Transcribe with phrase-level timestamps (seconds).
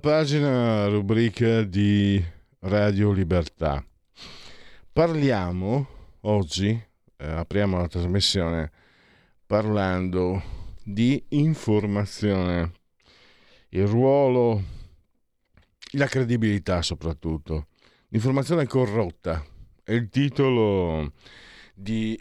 [0.00, 2.24] Pagina, rubrica di
[2.60, 3.84] Radio Libertà.
[4.90, 5.86] Parliamo
[6.22, 8.70] oggi, eh, apriamo la trasmissione
[9.44, 10.42] parlando
[10.82, 12.72] di informazione,
[13.70, 14.62] il ruolo,
[15.92, 17.66] la credibilità soprattutto.
[18.08, 19.44] L'informazione corrotta
[19.84, 21.12] è il titolo
[21.74, 22.18] di,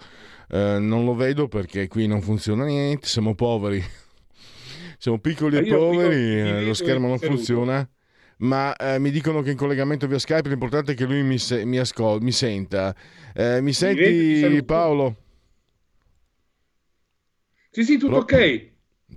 [0.49, 3.83] eh, non lo vedo perché qui non funziona niente, siamo poveri,
[4.97, 7.88] siamo piccoli e poveri, eh, lo schermo non funziona
[8.39, 11.66] ma eh, mi dicono che in collegamento via Skype l'importante è che lui mi, se-
[11.66, 12.95] mi, ascol- mi senta.
[13.33, 15.16] Eh, mi senti Paolo?
[17.72, 18.72] Sì, sì, tutto Pro- ok.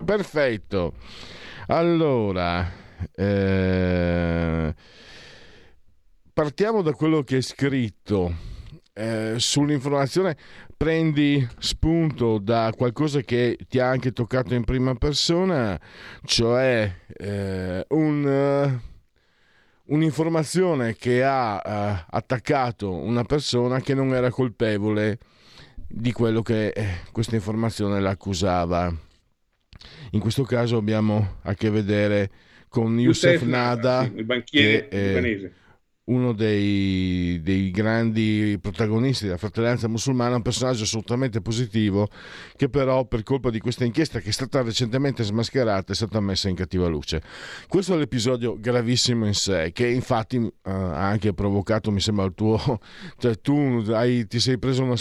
[0.05, 0.95] Perfetto.
[1.67, 2.71] Allora,
[3.15, 4.75] eh,
[6.33, 8.49] partiamo da quello che è scritto.
[8.93, 10.37] Eh, sull'informazione
[10.77, 15.79] prendi spunto da qualcosa che ti ha anche toccato in prima persona,
[16.25, 25.19] cioè eh, un, uh, un'informazione che ha uh, attaccato una persona che non era colpevole
[25.87, 28.91] di quello che eh, questa informazione l'accusava.
[30.13, 32.31] In questo caso abbiamo a che vedere
[32.71, 35.53] con Youssef Nada, sì, il banchiere libanese
[36.11, 42.09] uno dei, dei, grandi protagonisti della fratellanza musulmana, un personaggio assolutamente positivo
[42.57, 46.49] che però per colpa di questa inchiesta che è stata recentemente smascherata è stata messa
[46.49, 47.23] in cattiva luce.
[47.69, 52.35] Questo è l'episodio gravissimo in sé che infatti uh, ha anche provocato, mi sembra, il
[52.35, 52.59] tuo...
[53.19, 54.97] cioè tu hai, ti sei preso una,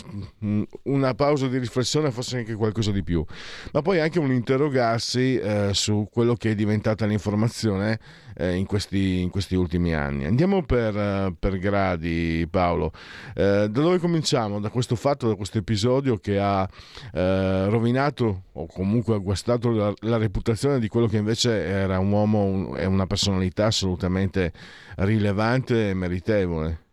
[0.83, 3.25] una, pausa di riflessione, forse anche qualcosa di più,
[3.73, 7.99] ma poi anche un interrogarsi uh, su quello che è diventata l'informazione
[8.39, 10.25] uh, in, questi, in questi ultimi anni.
[10.25, 12.91] Andiamo per eh, per, gradi, Paolo.
[13.35, 14.59] Eh, da dove cominciamo?
[14.59, 16.67] Da questo fatto, da questo episodio che ha
[17.13, 22.11] eh, rovinato o comunque ha guastato la, la, reputazione di quello che invece era un
[22.11, 24.51] uomo e un, una personalità assolutamente
[24.97, 26.83] rilevante e meritevole.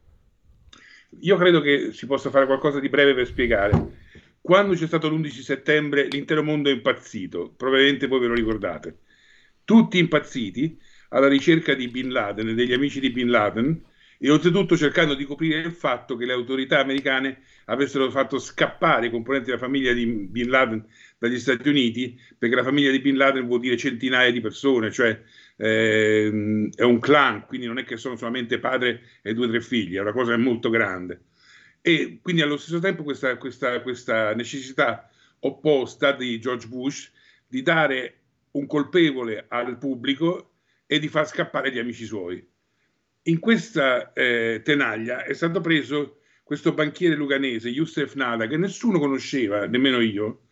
[1.21, 4.05] Io credo che si possa fare qualcosa di breve per spiegare.
[4.41, 8.99] Quando c'è stato l'11 settembre, l'intero mondo è impazzito, probabilmente voi ve lo ricordate.
[9.65, 10.78] Tutti impazziti
[11.11, 13.83] alla ricerca di Bin Laden e degli amici di Bin Laden
[14.19, 19.11] e oltretutto cercando di coprire il fatto che le autorità americane avessero fatto scappare i
[19.11, 20.84] componenti della famiglia di Bin Laden
[21.19, 25.21] dagli Stati Uniti, perché la famiglia di Bin Laden vuol dire centinaia di persone, cioè
[25.56, 29.61] eh, è un clan, quindi non è che sono solamente padre e due o tre
[29.61, 31.22] figli, è una cosa molto grande.
[31.81, 35.09] E quindi allo stesso tempo questa, questa, questa necessità
[35.41, 37.12] opposta di George Bush
[37.47, 38.21] di dare
[38.53, 40.56] un colpevole al pubblico
[40.87, 42.47] e di far scappare gli amici suoi.
[43.23, 49.67] In questa eh, tenaglia è stato preso questo banchiere luganese, Youssef Nada, che nessuno conosceva,
[49.67, 50.43] nemmeno io,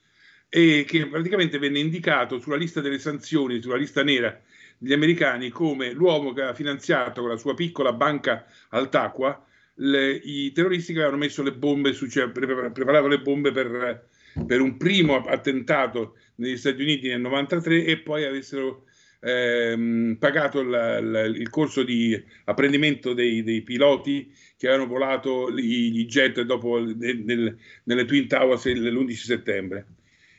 [0.48, 4.40] e che praticamente venne indicato sulla lista delle sanzioni, sulla lista nera
[4.76, 9.44] degli americani, come l'uomo che aveva finanziato con la sua piccola banca al Taqua
[9.74, 14.08] le, i terroristi che avevano messo le bombe, su, cioè preparavano le bombe per,
[14.46, 18.84] per un primo attentato negli Stati Uniti nel 93 e poi avessero
[19.24, 26.04] ehm, pagato la, la, il corso di apprendimento dei, dei, piloti che avevano volato gli
[26.06, 29.86] jet dopo nel, nelle Twin Towers l'11 settembre.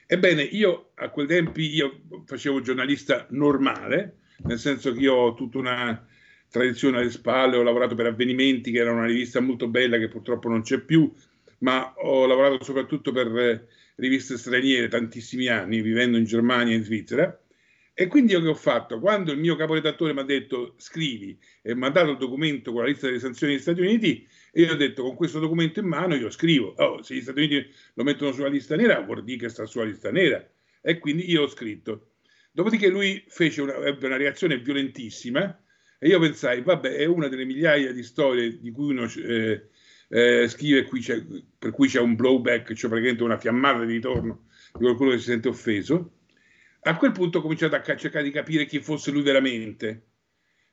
[0.06, 5.58] Ebbene, io a quei tempi io facevo giornalista normale, nel senso che io ho tutta
[5.58, 6.08] una
[6.50, 10.48] tradizione alle spalle, ho lavorato per Avvenimenti, che era una rivista molto bella che purtroppo
[10.48, 11.12] non c'è più,
[11.60, 17.40] ma ho lavorato soprattutto per riviste straniere tantissimi anni, vivendo in Germania e in Svizzera.
[17.98, 19.00] E quindi io che ho fatto?
[19.00, 22.82] Quando il mio caporedattore mi ha detto scrivi e mi ha dato il documento con
[22.82, 25.88] la lista delle sanzioni degli Stati Uniti, e io ho detto con questo documento in
[25.88, 26.74] mano io scrivo.
[26.76, 29.86] Oh, se gli Stati Uniti lo mettono sulla lista nera, vuol dire che sta sulla
[29.86, 30.46] lista nera.
[30.82, 32.10] E quindi io ho scritto.
[32.52, 35.58] Dopodiché lui fece una, ebbe una reazione violentissima
[36.00, 39.70] E io pensai, vabbè, è una delle migliaia di storie di cui uno eh,
[40.10, 40.84] eh, scrive,
[41.58, 45.24] per cui c'è un blowback, cioè praticamente una fiammata di ritorno di qualcuno che si
[45.26, 46.12] sente offeso.
[46.88, 50.10] A quel punto ho cominciato a cercare di capire chi fosse lui veramente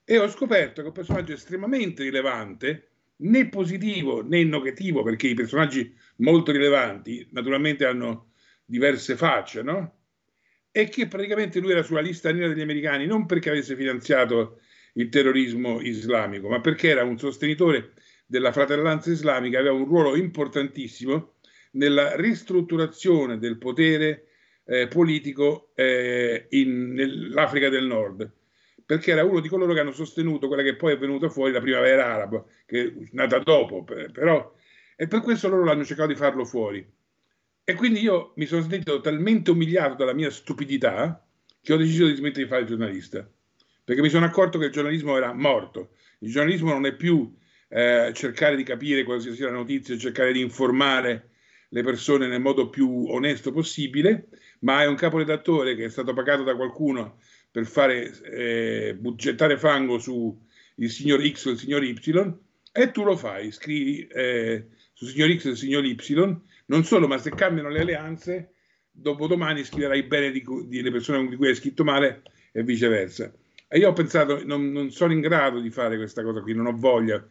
[0.04, 2.90] e ho scoperto che è un personaggio estremamente rilevante,
[3.22, 8.32] né positivo né negativo, perché i personaggi molto rilevanti naturalmente hanno
[8.62, 10.00] diverse facce, no?
[10.70, 14.60] E che praticamente lui era sulla lista nera degli americani non perché avesse finanziato
[14.94, 17.94] il terrorismo islamico, ma perché era un sostenitore
[18.26, 21.36] della fratellanza islamica, aveva un ruolo importantissimo
[21.72, 24.26] nella ristrutturazione del potere
[24.64, 28.30] eh, politico eh, in, nell'Africa del Nord,
[28.84, 31.60] perché era uno di coloro che hanno sostenuto quella che poi è venuta fuori la
[31.60, 34.54] primavera araba, che è nata dopo, però,
[34.96, 36.86] e per questo loro l'hanno cercato di farlo fuori.
[37.64, 41.24] E quindi io mi sono sentito talmente umiliato dalla mia stupidità
[41.60, 43.28] che ho deciso di smettere di fare il giornalista,
[43.84, 45.90] perché mi sono accorto che il giornalismo era morto.
[46.18, 47.32] Il giornalismo non è più
[47.68, 51.30] eh, cercare di capire qualsiasi sia la notizia, cercare di informare
[51.68, 54.28] le persone nel modo più onesto possibile,
[54.62, 57.18] ma è un caporedattore che è stato pagato da qualcuno
[57.50, 60.36] per fare eh, gettare fango su
[60.76, 62.34] il signor X o il signor Y
[62.72, 65.96] e tu lo fai, scrivi eh, su signor X e signor Y,
[66.66, 68.54] non solo, ma se cambiano le alleanze,
[68.90, 70.32] dopodomani scriverai bene
[70.66, 72.22] delle persone di cui hai scritto male
[72.52, 73.30] e viceversa.
[73.68, 76.66] E io ho pensato, non, non sono in grado di fare questa cosa qui, non
[76.66, 77.22] ho voglia,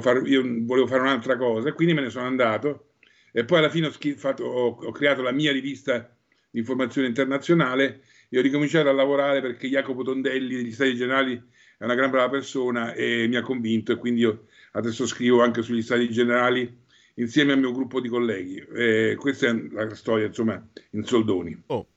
[0.00, 2.90] far, io volevo fare un'altra cosa e quindi me ne sono andato
[3.32, 6.13] e poi alla fine ho, fatto, ho, ho creato la mia rivista
[6.54, 11.34] di informazione internazionale e ho ricominciato a lavorare perché Jacopo Tondelli degli Stati Generali
[11.76, 15.62] è una gran brava persona e mi ha convinto e quindi io adesso scrivo anche
[15.62, 16.82] sugli Stati Generali
[17.14, 18.64] insieme al mio gruppo di colleghi.
[18.72, 21.64] E questa è la storia, insomma, in soldoni.
[21.66, 21.88] Oh.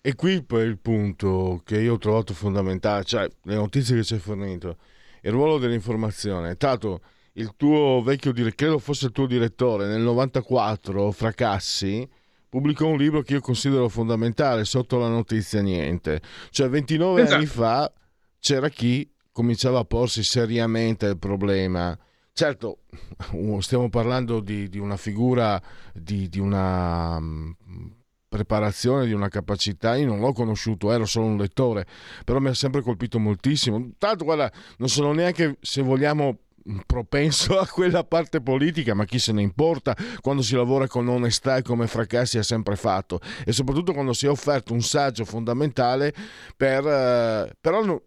[0.00, 4.14] E qui poi il punto che io ho trovato fondamentale, cioè le notizie che ci
[4.14, 4.76] hai fornito,
[5.22, 6.56] il ruolo dell'informazione.
[6.56, 7.00] Tanto
[7.34, 12.06] il tuo vecchio direttore, credo fosse il tuo direttore, nel 94, Fracassi,
[12.54, 16.22] pubblicò un libro che io considero fondamentale, sotto la notizia niente.
[16.50, 17.34] Cioè 29 esatto.
[17.34, 17.92] anni fa
[18.38, 21.98] c'era chi cominciava a porsi seriamente il problema.
[22.32, 22.82] Certo,
[23.58, 25.60] stiamo parlando di, di una figura,
[25.92, 27.50] di, di una mm,
[28.28, 29.96] preparazione, di una capacità.
[29.96, 31.84] Io non l'ho conosciuto, ero solo un lettore,
[32.24, 33.94] però mi ha sempre colpito moltissimo.
[33.98, 36.38] Tanto, guarda, non sono neanche, se vogliamo,
[36.86, 39.96] propenso a quella parte politica, ma chi se ne importa?
[40.20, 43.20] Quando si lavora con onestà e come Fracassi ha sempre fatto.
[43.44, 46.14] E soprattutto quando si è offerto un saggio fondamentale
[46.56, 46.86] per...
[46.86, 48.02] Eh, però no,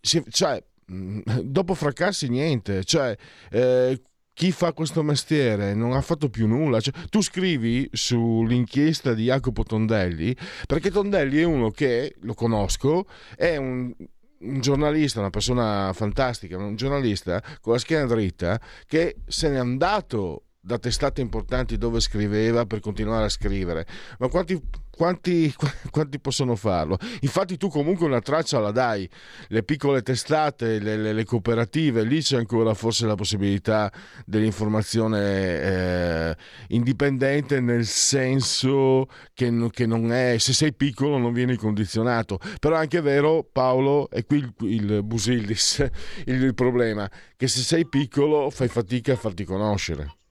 [0.00, 0.62] si, cioè,
[0.92, 3.16] mm, dopo Fracassi niente, cioè...
[3.50, 4.00] Eh,
[4.34, 6.80] chi fa questo mestiere non ha fatto più nulla.
[6.80, 10.36] Cioè, tu scrivi sull'inchiesta di Jacopo Tondelli,
[10.66, 13.06] perché Tondelli è uno che, lo conosco,
[13.36, 13.94] è un,
[14.40, 20.42] un giornalista, una persona fantastica, un giornalista con la schiena dritta che se n'è andato
[20.64, 23.86] da testate importanti dove scriveva per continuare a scrivere.
[24.18, 24.58] Ma quanti,
[24.90, 25.52] quanti,
[25.90, 26.96] quanti, possono farlo?
[27.20, 29.08] Infatti tu comunque una traccia la dai,
[29.48, 33.92] le piccole testate, le, le, le cooperative, lì c'è ancora forse la possibilità
[34.24, 36.36] dell'informazione eh,
[36.68, 42.78] indipendente nel senso che, che, non è, se sei piccolo non vieni condizionato, però è
[42.78, 45.86] anche vero Paolo, e qui il, il Busillis,
[46.24, 50.22] il, il problema, che se sei piccolo fai fatica a farti conoscere.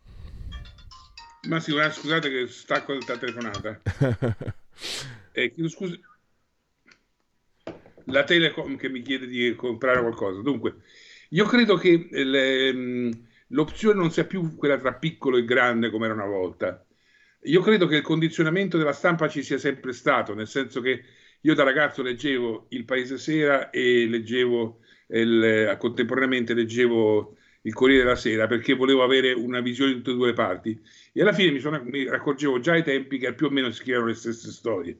[1.47, 3.81] Ma sì, scusate che stacco la telefonata.
[5.33, 5.99] eh, scusa.
[8.05, 10.41] La Telecom che mi chiede di comprare qualcosa.
[10.41, 10.75] Dunque,
[11.29, 13.11] io credo che le, mm,
[13.47, 16.85] l'opzione non sia più quella tra piccolo e grande come era una volta.
[17.43, 21.03] Io credo che il condizionamento della stampa ci sia sempre stato, nel senso che
[21.41, 28.15] io da ragazzo leggevo Il Paese Sera e leggevo il, contemporaneamente leggevo il Corriere della
[28.15, 30.79] Sera perché volevo avere una visione di tutte e due le parti.
[31.11, 33.77] E alla fine mi, sono, mi accorgevo già ai tempi che più o meno si
[33.77, 34.99] scrivevano le stesse storie.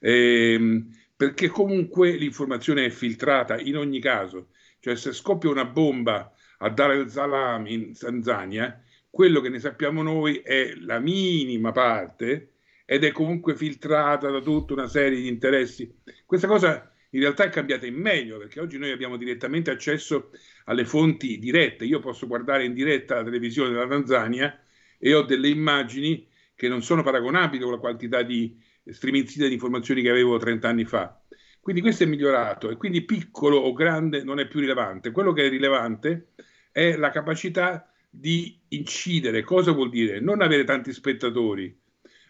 [0.00, 4.48] Ehm, perché comunque l'informazione è filtrata in ogni caso.
[4.80, 8.82] Cioè se scoppia una bomba a Dar el Salam in Tanzania
[9.14, 12.54] quello che ne sappiamo noi è la minima parte
[12.84, 15.88] ed è comunque filtrata da tutta una serie di interessi.
[16.26, 20.30] Questa cosa in realtà è cambiata in meglio perché oggi noi abbiamo direttamente accesso
[20.64, 21.84] alle fonti dirette.
[21.84, 24.58] Io posso guardare in diretta la televisione della Tanzania
[24.98, 30.02] e ho delle immagini che non sono paragonabili con la quantità di striminzita di informazioni
[30.02, 31.18] che avevo 30 anni fa.
[31.60, 35.10] Quindi questo è migliorato e quindi piccolo o grande non è più rilevante.
[35.10, 36.32] Quello che è rilevante
[36.70, 39.42] è la capacità di incidere.
[39.42, 40.20] Cosa vuol dire?
[40.20, 41.76] Non avere tanti spettatori,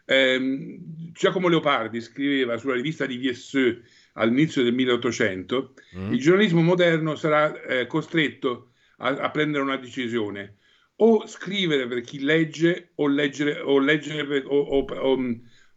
[0.07, 0.79] Eh,
[1.13, 3.83] Giacomo Leopardi scriveva sulla rivista di VSE
[4.15, 6.13] all'inizio del 1800, mm.
[6.13, 10.59] il giornalismo moderno sarà eh, costretto a, a, prendere una decisione,
[10.97, 14.87] o scrivere per chi legge o leggere, o, leggere per, o, o,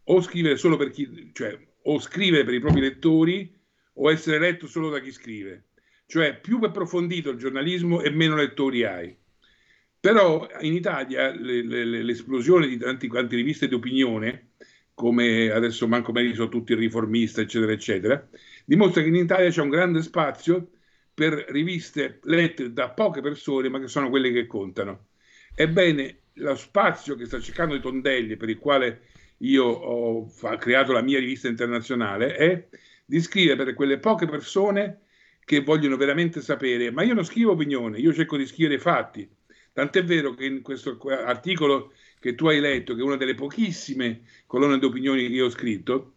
[0.04, 3.52] o, scrivere solo per chi, cioè, o scrivere per i propri lettori
[3.94, 5.64] o essere letto solo da chi scrive.
[6.06, 9.14] Cioè più approfondito il giornalismo e meno lettori hai.
[10.00, 14.52] Però in Italia le, le, l'esplosione di tanti quanti riviste di opinione,
[14.98, 18.28] come adesso manco me sono tutti riformisti, eccetera, eccetera,
[18.64, 20.70] dimostra che in Italia c'è un grande spazio
[21.14, 25.10] per riviste lette da poche persone, ma che sono quelle che contano.
[25.54, 29.02] Ebbene, lo spazio che sta cercando i Tondelli, per il quale
[29.38, 32.68] io ho creato la mia rivista internazionale, è
[33.04, 35.02] di scrivere per quelle poche persone
[35.44, 39.30] che vogliono veramente sapere, ma io non scrivo opinione, io cerco di scrivere fatti.
[39.78, 44.22] Tant'è vero che in questo articolo che tu hai letto, che è una delle pochissime
[44.44, 46.14] colonne di opinioni che io ho scritto,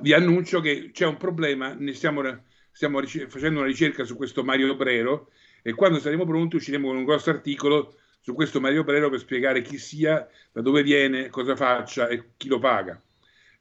[0.00, 2.22] vi annuncio che c'è un problema, ne stiamo,
[2.70, 7.04] stiamo facendo una ricerca su questo Mario Brero e quando saremo pronti usciremo con un
[7.04, 12.06] grosso articolo su questo Mario Brero per spiegare chi sia, da dove viene, cosa faccia
[12.06, 13.02] e chi lo paga.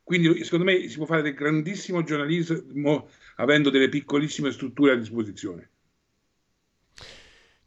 [0.03, 5.69] Quindi secondo me si può fare del grandissimo giornalismo avendo delle piccolissime strutture a disposizione.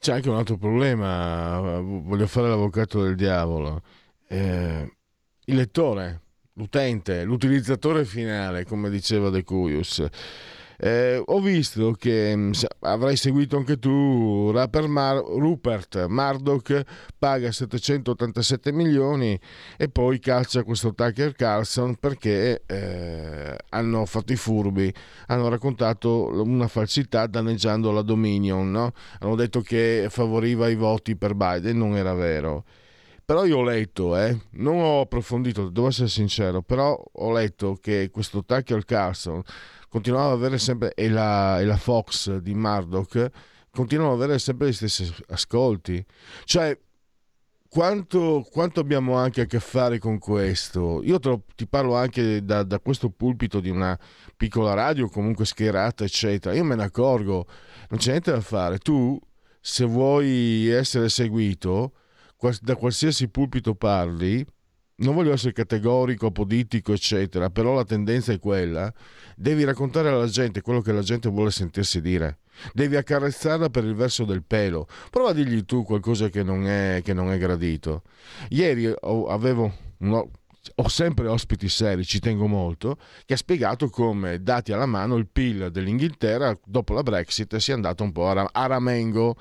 [0.02, 3.82] C'è anche un altro problema, voglio fare l'avvocato del diavolo.
[4.26, 4.97] Eh,
[5.44, 6.23] il lettore,
[6.54, 10.04] l'utente, l'utilizzatore finale, come diceva De Cuius,
[10.85, 14.51] eh, ho visto che mm, avrai seguito anche tu
[14.89, 16.83] Mar- Rupert Murdoch
[17.17, 19.39] paga 787 milioni
[19.77, 24.93] e poi caccia questo Tucker Carlson perché eh, hanno fatto i furbi,
[25.29, 28.93] hanno raccontato una falsità danneggiando la Dominion, no?
[29.21, 32.65] hanno detto che favoriva i voti per Biden, non era vero.
[33.25, 38.11] Però io ho letto, eh, non ho approfondito, devo essere sincero, però ho letto che
[38.11, 39.43] questo Tucker Carlson
[39.92, 43.30] continuava ad avere sempre, e la, e la Fox di Murdoch,
[43.70, 46.02] continuano ad avere sempre gli stessi ascolti.
[46.44, 46.78] Cioè,
[47.68, 51.02] quanto, quanto, abbiamo anche a che fare con questo?
[51.04, 53.99] Io lo, ti parlo anche da, da, questo pulpito di una
[54.34, 56.54] piccola radio, comunque schierata, eccetera.
[56.54, 57.46] Io me ne accorgo,
[57.90, 58.78] non c'è niente da fare.
[58.78, 59.20] Tu,
[59.61, 61.92] se vuoi essere seguito,
[62.62, 64.42] da qualsiasi pulpito parli,
[64.96, 68.92] non voglio essere categorico, apodittico, eccetera, però la tendenza è quella.
[69.37, 72.38] Devi raccontare alla gente quello che la gente vuole sentirsi dire.
[72.72, 74.87] Devi accarezzarla per il verso del pelo.
[75.11, 78.02] Prova a dirgli tu qualcosa che non è, che non è gradito.
[78.50, 80.30] Ieri avevo uno,
[80.76, 85.26] ho sempre ospiti seri, ci tengo molto, che ha spiegato come, dati alla mano, il
[85.26, 89.37] PIL dell'Inghilterra dopo la Brexit sia andato un po' a ramengo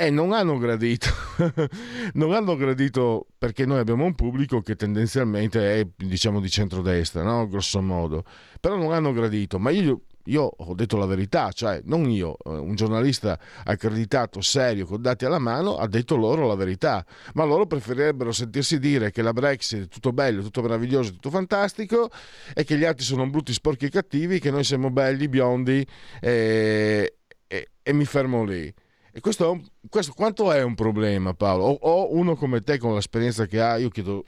[0.00, 1.08] e non hanno gradito,
[2.14, 7.46] non hanno gradito perché noi abbiamo un pubblico che tendenzialmente è diciamo di centrodestra, no?
[7.46, 8.24] grosso modo,
[8.60, 12.48] però non hanno gradito, ma io, io ho detto la verità, cioè non io, eh,
[12.48, 17.04] un giornalista accreditato, serio, con dati alla mano, ha detto loro la verità,
[17.34, 22.08] ma loro preferirebbero sentirsi dire che la Brexit è tutto bello, tutto meraviglioso, tutto fantastico
[22.54, 25.86] e che gli altri sono brutti, sporchi e cattivi, che noi siamo belli, biondi
[26.22, 27.16] e,
[27.46, 28.74] e, e mi fermo lì.
[29.12, 31.64] E questo, è un, questo quanto è un problema, Paolo?
[31.64, 34.24] O, o, uno come te, con l'esperienza che ha, io chiedo,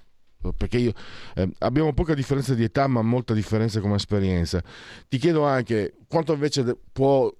[0.57, 0.93] perché io,
[1.35, 4.62] eh, abbiamo poca differenza di età, ma molta differenza come esperienza.
[5.09, 7.33] Ti chiedo anche quanto invece può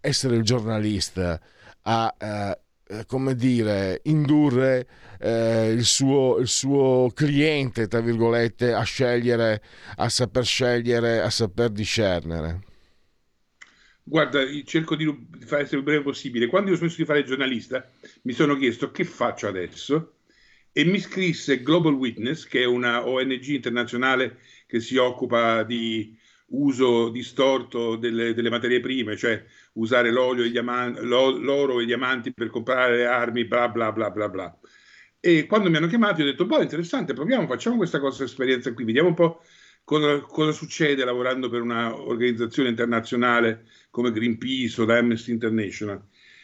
[0.00, 1.40] essere il giornalista
[1.82, 2.14] a.
[2.18, 2.58] Eh,
[3.06, 4.86] come dire, indurre
[5.18, 9.60] eh, il, suo, il, suo, cliente, tra virgolette, a scegliere,
[9.96, 12.60] a saper scegliere, a saper discernere.
[14.08, 15.04] Guarda, cerco di
[15.40, 16.46] fare essere il breve possibile.
[16.46, 17.90] Quando io ho smesso di fare giornalista,
[18.22, 20.18] mi sono chiesto che faccio adesso
[20.70, 26.16] e mi scrisse Global Witness, che è una ONG internazionale che si occupa di
[26.50, 32.32] uso distorto delle, delle materie prime, cioè usare l'olio e diamanti, l'oro e i diamanti
[32.32, 34.58] per comprare armi, bla bla bla bla bla.
[35.18, 38.84] E quando mi hanno chiamato, ho detto: Boh, interessante, proviamo, facciamo questa cosa, esperienza qui,
[38.84, 39.40] vediamo un po'
[39.86, 45.98] cosa, cosa succede lavorando per un'organizzazione internazionale come Greenpeace o da Amnesty International.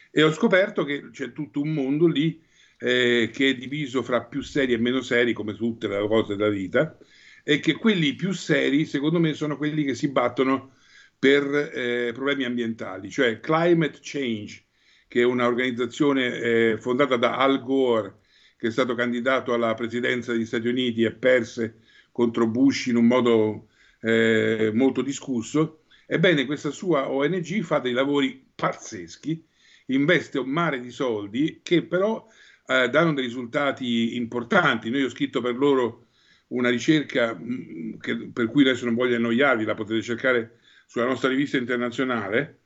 [0.09, 2.41] E ho scoperto che c'è tutto un mondo lì
[2.79, 6.49] eh, che è diviso fra più seri e meno seri, come tutte le cose della
[6.49, 6.97] vita,
[7.43, 10.71] e che quelli più seri, secondo me, sono quelli che si battono
[11.19, 14.63] per eh, problemi ambientali, cioè Climate Change,
[15.07, 18.21] che è un'organizzazione eh, fondata da Al Gore,
[18.57, 21.81] che è stato candidato alla presidenza degli Stati Uniti e perse
[22.11, 23.67] contro Bush in un modo
[24.01, 25.82] eh, molto discusso.
[26.05, 29.45] Ebbene, questa sua ONG fa dei lavori pazzeschi,
[29.87, 32.25] investe un mare di soldi che però
[32.67, 34.89] eh, danno dei risultati importanti.
[34.89, 36.07] Noi ho scritto per loro
[36.47, 41.29] una ricerca mm, che, per cui adesso non voglio annoiarvi, la potete cercare sulla nostra
[41.29, 42.61] rivista internazionale,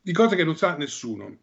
[0.00, 1.38] di cose che non sa nessuno.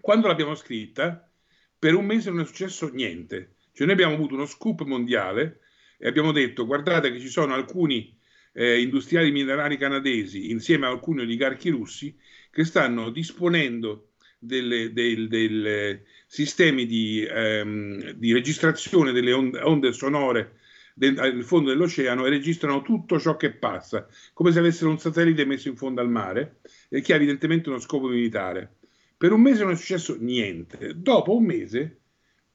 [0.00, 1.30] Quando l'abbiamo scritta,
[1.78, 3.54] per un mese non è successo niente.
[3.72, 5.60] Cioè noi abbiamo avuto uno scoop mondiale
[5.96, 8.17] e abbiamo detto guardate che ci sono alcuni
[8.58, 12.16] eh, industriali minerari canadesi insieme a alcuni oligarchi russi
[12.50, 14.08] che stanno disponendo
[14.40, 14.92] dei
[15.28, 20.56] del sistemi di, ehm, di, registrazione delle onde, onde sonore
[20.94, 25.68] nel fondo dell'oceano e registrano tutto ciò che passa, come se avessero un satellite messo
[25.68, 26.56] in fondo al mare,
[26.88, 28.78] e che ha evidentemente uno scopo militare.
[29.16, 30.94] Per un mese non è successo niente.
[30.96, 31.97] Dopo un mese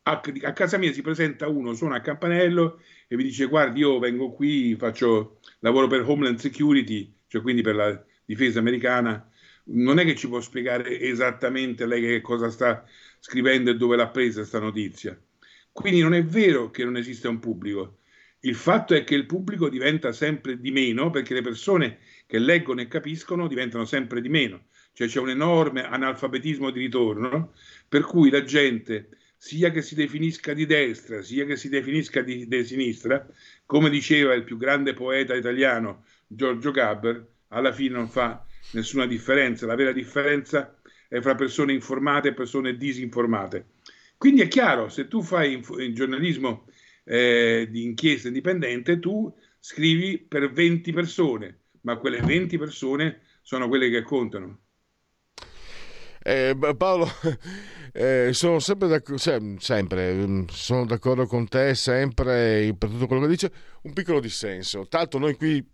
[0.04, 4.00] a, a, casa mia si presenta uno, suona a campanello e mi dice guardi io
[4.00, 9.30] vengo qui, faccio lavoro per Homeland Security, cioè quindi per la difesa americana,
[9.66, 12.86] non è che ci può spiegare esattamente lei che cosa sta
[13.20, 15.18] scrivendo e dove l'ha presa questa notizia.
[15.72, 18.00] Quindi non è vero che non esiste un pubblico.
[18.42, 22.82] Il fatto è che il pubblico diventa sempre di meno perché le persone che leggono
[22.82, 24.66] e capiscono diventano sempre di meno.
[24.92, 27.54] Cioè c'è un enorme analfabetismo di ritorno
[27.88, 29.08] per cui la gente
[29.44, 33.28] sia che si definisca di destra, sia che si definisca di, di sinistra,
[33.66, 39.66] come diceva il più grande poeta italiano Giorgio Gaber, alla fine non fa nessuna differenza.
[39.66, 43.66] La vera differenza è fra persone informate e persone disinformate.
[44.16, 46.66] Quindi è chiaro, se tu fai in, giornalismo
[47.04, 53.90] eh, di inchiesta indipendente, tu scrivi per 20 persone, ma quelle 20 persone sono quelle
[53.90, 54.63] che contano.
[56.26, 57.06] Eh, Paolo,
[57.92, 63.28] eh, sono sempre, d'accordo, sempre, mm, sono d'accordo con te, sempre per tutto quello che
[63.28, 63.52] dice.
[63.82, 64.88] Un piccolo dissenso.
[64.88, 65.66] Tanto noi qui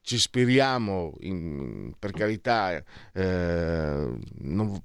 [0.00, 2.80] ci ispiriamo, in, per carità,
[3.12, 4.82] eh, non,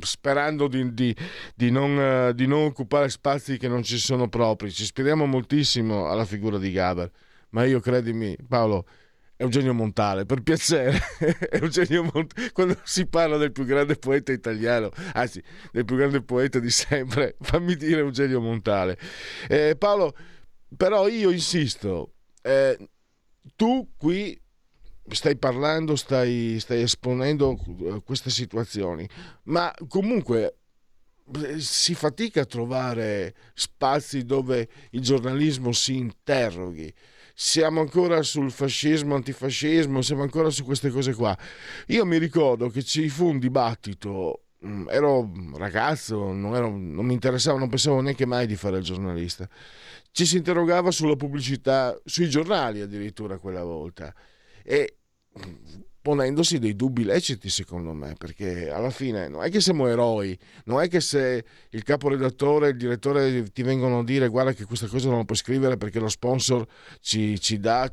[0.00, 1.16] sperando di, di,
[1.54, 4.72] di, non, di, non, occupare spazi che non ci sono propri.
[4.72, 7.10] Ci ispiriamo moltissimo alla figura di Gaber,
[7.50, 8.86] ma io credimi, Paolo
[9.42, 11.00] Eugenio Montale, per piacere,
[11.50, 16.60] Eugenio Montale, quando si parla del più grande poeta italiano, anzi del più grande poeta
[16.60, 18.96] di sempre, fammi dire Eugenio Montale.
[19.48, 20.14] Eh, Paolo,
[20.76, 22.78] però io insisto, eh,
[23.56, 24.40] tu qui
[25.08, 29.08] stai parlando, stai, stai esponendo eh, queste situazioni,
[29.44, 30.58] ma comunque
[31.34, 36.94] eh, si fatica a trovare spazi dove il giornalismo si interroghi
[37.34, 41.36] siamo ancora sul fascismo, antifascismo, siamo ancora su queste cose qua.
[41.88, 47.14] Io mi ricordo che ci fu un dibattito, mm, ero ragazzo, non, ero, non mi
[47.14, 49.48] interessava, non pensavo neanche mai di fare il giornalista.
[50.10, 54.14] Ci si interrogava sulla pubblicità, sui giornali addirittura quella volta.
[54.62, 54.96] E
[56.02, 60.80] ponendosi dei dubbi leciti secondo me, perché alla fine non è che siamo eroi, non
[60.80, 64.88] è che se il caporedattore e il direttore ti vengono a dire guarda che questa
[64.88, 66.66] cosa non la puoi scrivere perché lo sponsor
[67.00, 67.90] ci, ci dà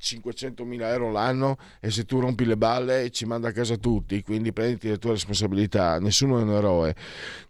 [0.00, 4.52] 500.000 euro l'anno e se tu rompi le balle ci manda a casa tutti, quindi
[4.52, 6.96] prenditi le tue responsabilità, nessuno è un eroe.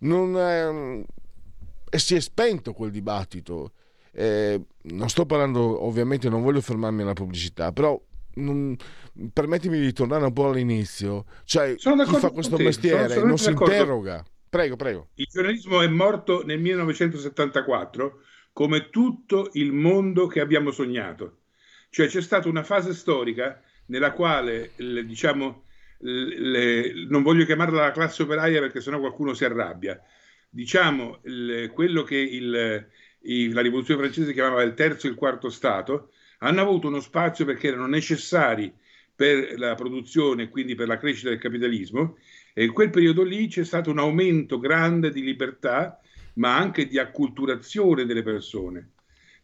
[0.01, 3.73] Non è, si è spento quel dibattito.
[4.15, 7.99] Eh, non sto parlando, ovviamente non voglio fermarmi alla pubblicità, però
[8.35, 8.77] non,
[9.33, 11.27] permettimi di tornare un po' all'inizio.
[11.45, 13.73] Cioè, chi fa questo mestiere non si d'accordo.
[13.73, 14.25] interroga.
[14.49, 15.09] Prego, prego.
[15.15, 18.21] Il giornalismo è morto nel 1974
[18.53, 21.39] come tutto il mondo che abbiamo sognato.
[21.89, 25.65] Cioè c'è stata una fase storica nella quale, le, diciamo,
[25.99, 30.01] le, non voglio chiamarla la classe operaia perché sennò qualcuno si arrabbia,
[30.49, 32.87] diciamo le, quello che il,
[33.23, 37.45] il, la rivoluzione francese chiamava il terzo e il quarto Stato, hanno avuto uno spazio
[37.45, 38.73] perché erano necessari
[39.15, 42.17] per la produzione e quindi per la crescita del capitalismo
[42.53, 46.01] e in quel periodo lì c'è stato un aumento grande di libertà
[46.35, 48.91] ma anche di acculturazione delle persone.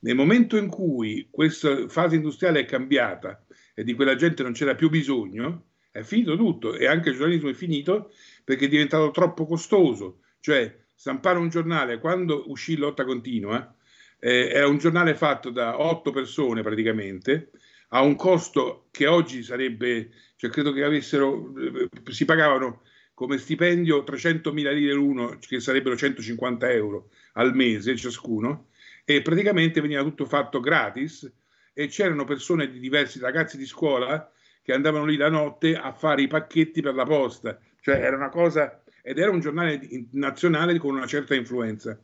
[0.01, 4.75] Nel momento in cui questa fase industriale è cambiata e di quella gente non c'era
[4.75, 8.13] più bisogno, è finito tutto e anche il giornalismo è finito
[8.45, 10.21] perché è diventato troppo costoso.
[10.41, 13.77] Cioè, stampare un giornale quando uscì Lotta Continua
[14.19, 17.51] eh, era un giornale fatto da otto persone praticamente,
[17.91, 22.83] a un costo che oggi sarebbe, cioè credo che avessero, eh, si pagavano
[23.15, 28.69] come stipendio 300.000 lire l'uno, che sarebbero 150 euro al mese ciascuno,
[29.05, 31.31] e praticamente veniva tutto fatto gratis
[31.73, 34.31] e c'erano persone di diversi ragazzi di scuola
[34.63, 38.29] che andavano lì la notte a fare i pacchetti per la posta, cioè era una
[38.29, 41.99] cosa, ed era un giornale nazionale con una certa influenza.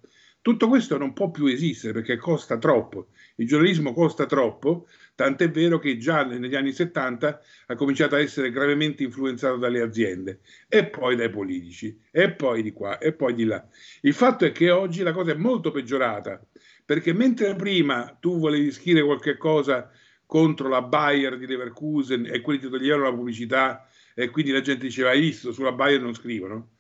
[0.45, 3.07] Tutto questo non può più esistere perché costa troppo.
[3.37, 8.51] Il giornalismo costa troppo, tant'è vero che già negli anni 70 ha cominciato a essere
[8.51, 13.45] gravemente influenzato dalle aziende e poi dai politici e poi di qua e poi di
[13.45, 13.67] là.
[14.03, 16.47] Il fatto è che oggi la cosa è molto peggiorata
[16.85, 19.91] Perché mentre prima tu volevi scrivere qualche cosa
[20.27, 24.85] contro la Bayer di Leverkusen e quelli ti toglievano la pubblicità e quindi la gente
[24.85, 26.74] diceva hai visto sulla Bayer non scrivono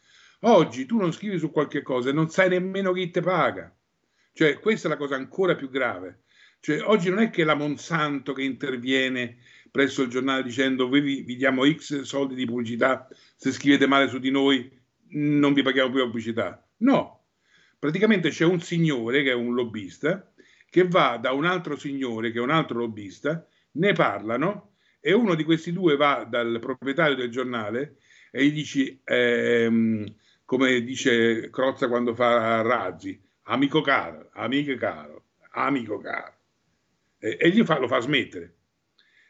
[0.44, 3.74] oggi tu non scrivi su qualche cosa e non sai nemmeno chi te paga.
[4.32, 6.22] Cioè questa è la cosa ancora più grave.
[6.60, 9.38] Cioè oggi non è che la Monsanto che interviene
[9.70, 14.18] presso il giornale dicendo vi, vi diamo x soldi di pubblicità se scrivete male su
[14.18, 14.70] di noi
[15.08, 16.66] non vi paghiamo più pubblicità.
[16.78, 17.26] No.
[17.78, 20.32] Praticamente c'è un signore che è un lobbista
[20.70, 25.34] che va da un altro signore che è un altro lobbista, ne parlano e uno
[25.34, 27.98] di questi due va dal proprietario del giornale
[28.32, 30.04] e gli dice, ehm,
[30.44, 36.34] come dice Crozza quando fa Razzi, amico caro, amico caro, amico caro,
[37.18, 38.56] e, e gli fa, lo fa smettere.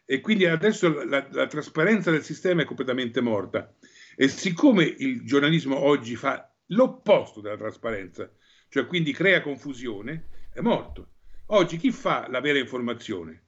[0.04, 3.74] E quindi adesso la, la trasparenza del sistema è completamente morta.
[4.16, 8.30] E siccome il giornalismo oggi fa l'opposto della trasparenza,
[8.68, 11.08] cioè quindi crea confusione, è morto.
[11.46, 13.42] Oggi chi fa la vera informazione?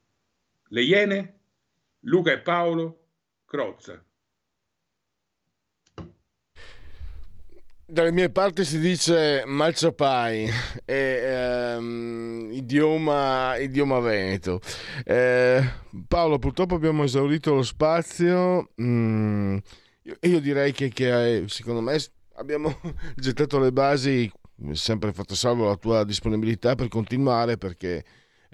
[0.69, 1.39] Le Iene,
[2.01, 3.07] Luca e Paolo,
[3.45, 4.05] Crozza.
[7.89, 10.51] Dalle mie parti si dice malciapai,
[11.79, 14.61] um, idioma, idioma veneto.
[15.05, 15.63] Eh,
[16.09, 18.71] Paolo, purtroppo abbiamo esaurito lo spazio.
[18.83, 19.59] Mm,
[20.03, 21.97] io, io, direi che, che secondo me
[22.35, 22.77] abbiamo
[23.15, 24.29] gettato le basi
[24.73, 28.05] sempre fatto salvo la tua disponibilità per continuare perché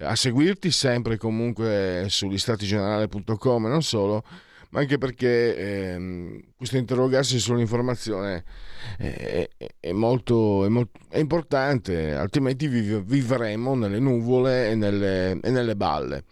[0.01, 4.25] a seguirti sempre comunque su listatigenerale.com e non solo
[4.73, 8.45] ma anche perché ehm, questo interrogarsi sull'informazione
[8.97, 15.39] è, è, è, molto, è, molto, è importante, altrimenti viv- vivremo nelle nuvole e nelle,
[15.43, 16.25] e nelle, balle.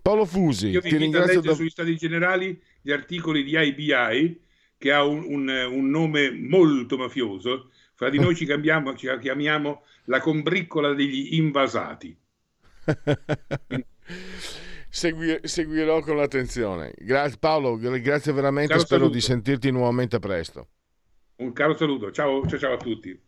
[0.00, 1.40] Paolo Fusi, Io ti ringrazio.
[1.40, 1.54] Da...
[1.54, 4.40] sugli stati generali gli articoli di IBI,
[4.78, 9.82] che ha un, un, un nome molto mafioso, fra di noi ci, cambiamo, ci chiamiamo
[10.04, 12.16] la combriccola degli invasati.
[14.90, 16.92] Segui, seguirò con l'attenzione.
[16.96, 19.10] Gra- Paolo, grazie veramente, spero saluto.
[19.14, 20.68] di sentirti nuovamente presto.
[21.36, 23.27] Un caro saluto, ciao, ciao, ciao a tutti.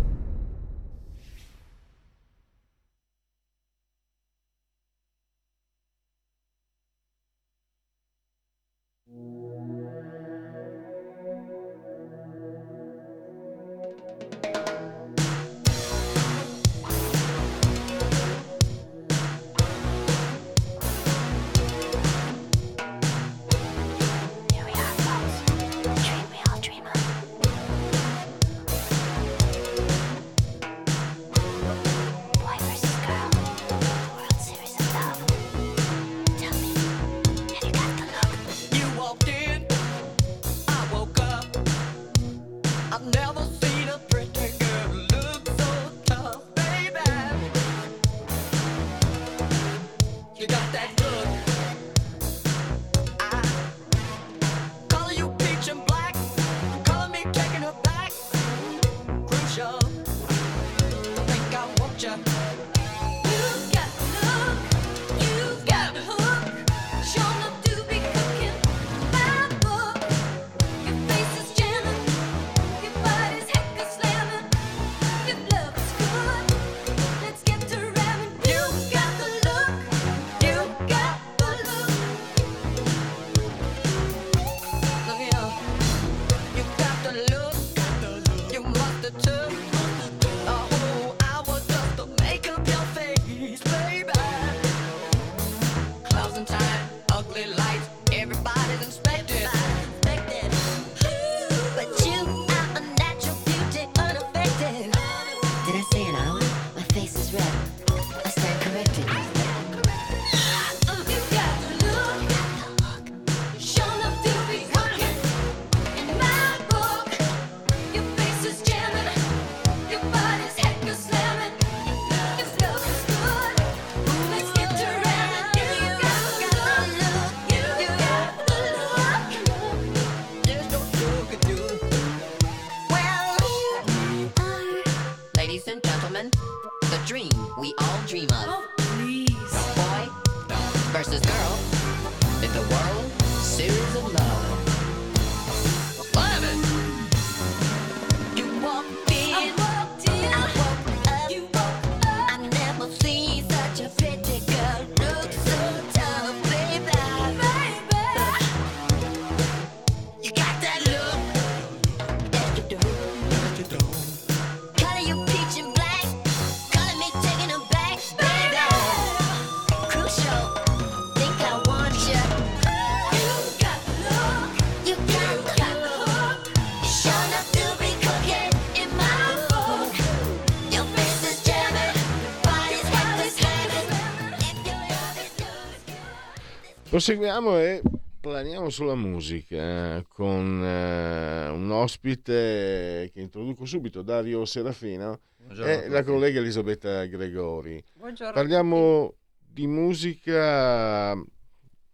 [186.91, 187.81] Proseguiamo e
[188.19, 195.21] planiamo sulla musica eh, con eh, un ospite che introduco subito, Dario Serafino
[195.63, 197.81] e la collega Elisabetta Gregori.
[197.93, 198.33] Buongiorno.
[198.33, 201.17] Parliamo di musica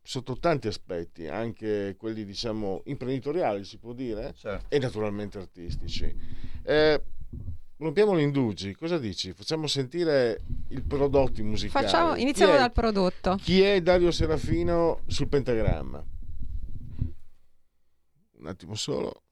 [0.01, 4.65] sotto tanti aspetti, anche quelli diciamo imprenditoriali si può dire, Certo.
[4.67, 6.11] e naturalmente artistici.
[6.63, 6.99] Eh,
[7.77, 9.33] rompiamo l'indugi, cosa dici?
[9.33, 11.85] Facciamo sentire i prodotti musicali.
[11.85, 13.37] Facciamo- iniziamo è- dal prodotto.
[13.41, 16.03] Chi è Dario Serafino sul pentagramma?
[18.39, 19.23] Un attimo solo.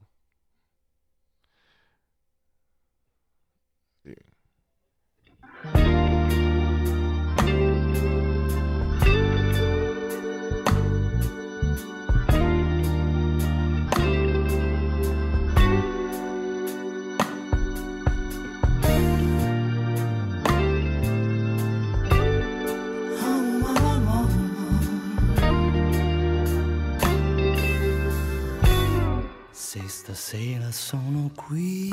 [30.36, 31.88] Stasera sono qui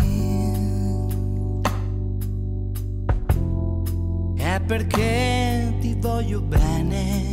[4.35, 7.31] è perché ti voglio bene.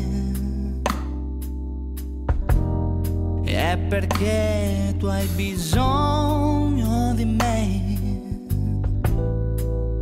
[3.43, 7.99] È perché tu hai bisogno di me.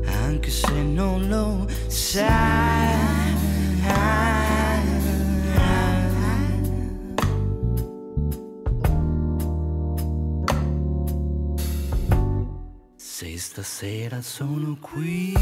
[0.04, 2.67] Anche se non lo sai.
[13.78, 15.32] Stasera sono qui.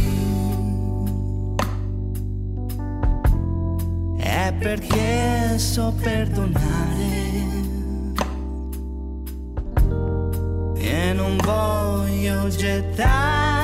[4.19, 7.15] È perché so perdonare.
[10.77, 13.56] E non voglio gettar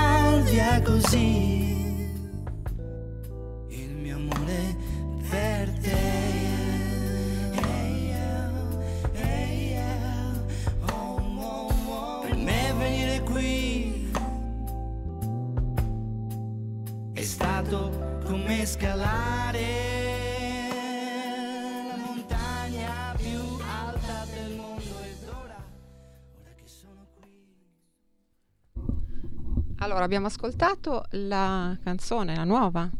[29.92, 32.90] Allora, abbiamo ascoltato la canzone, la nuova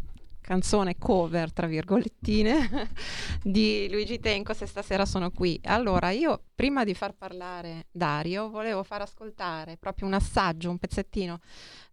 [0.43, 2.91] canzone cover, tra virgolettine,
[3.43, 5.59] di Luigi Tenco, se stasera sono qui.
[5.65, 11.39] Allora, io prima di far parlare Dario, volevo far ascoltare proprio un assaggio, un pezzettino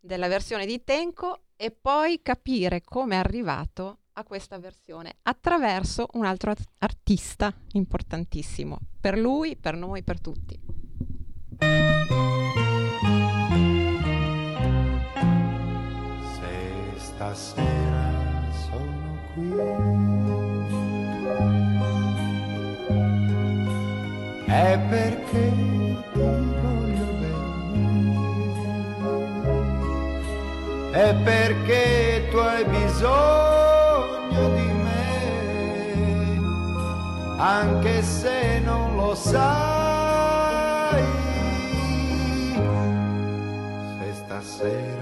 [0.01, 6.25] della versione di Tenco e poi capire come è arrivato a questa versione attraverso un
[6.25, 10.59] altro at- artista importantissimo, per lui, per noi, per tutti.
[17.19, 18.08] Stasera
[18.69, 19.51] sono qui.
[24.45, 25.51] È perché
[26.13, 26.19] ti
[26.62, 28.21] voglio bene,
[30.91, 35.05] è perché tu hai bisogno di me,
[37.38, 41.03] anche se non lo sai.
[43.97, 44.98] Se stasera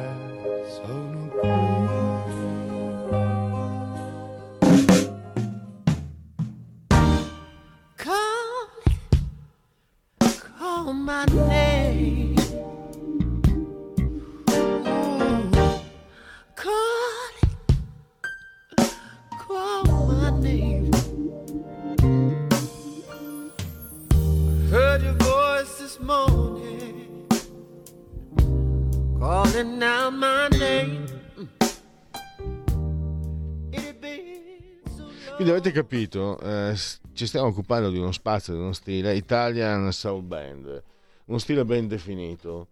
[35.67, 36.75] avete capito, eh,
[37.13, 40.83] ci stiamo occupando di uno spazio, di uno stile Italian Soul Band,
[41.25, 42.67] uno stile ben definito,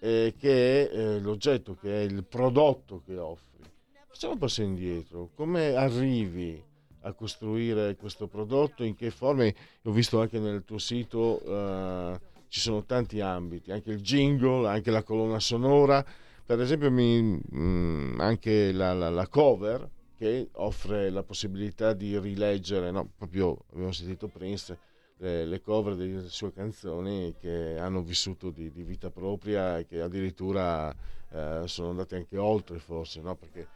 [0.00, 3.62] eh, che è eh, l'oggetto, che è il prodotto che offri.
[4.08, 6.62] Facciamo un passo indietro, come arrivi
[7.02, 9.54] a costruire questo prodotto, in che forme?
[9.84, 14.90] Ho visto anche nel tuo sito, eh, ci sono tanti ambiti, anche il jingle, anche
[14.90, 16.04] la colonna sonora,
[16.44, 19.88] per esempio mi- mm, anche la- la- la cover,
[20.24, 24.78] che offre la possibilità di rileggere, no, proprio abbiamo sentito Prince,
[25.18, 30.00] le, le cover delle sue canzoni che hanno vissuto di, di vita propria e che
[30.00, 30.90] addirittura
[31.30, 33.36] eh, sono andate anche oltre forse, no?
[33.36, 33.68] perché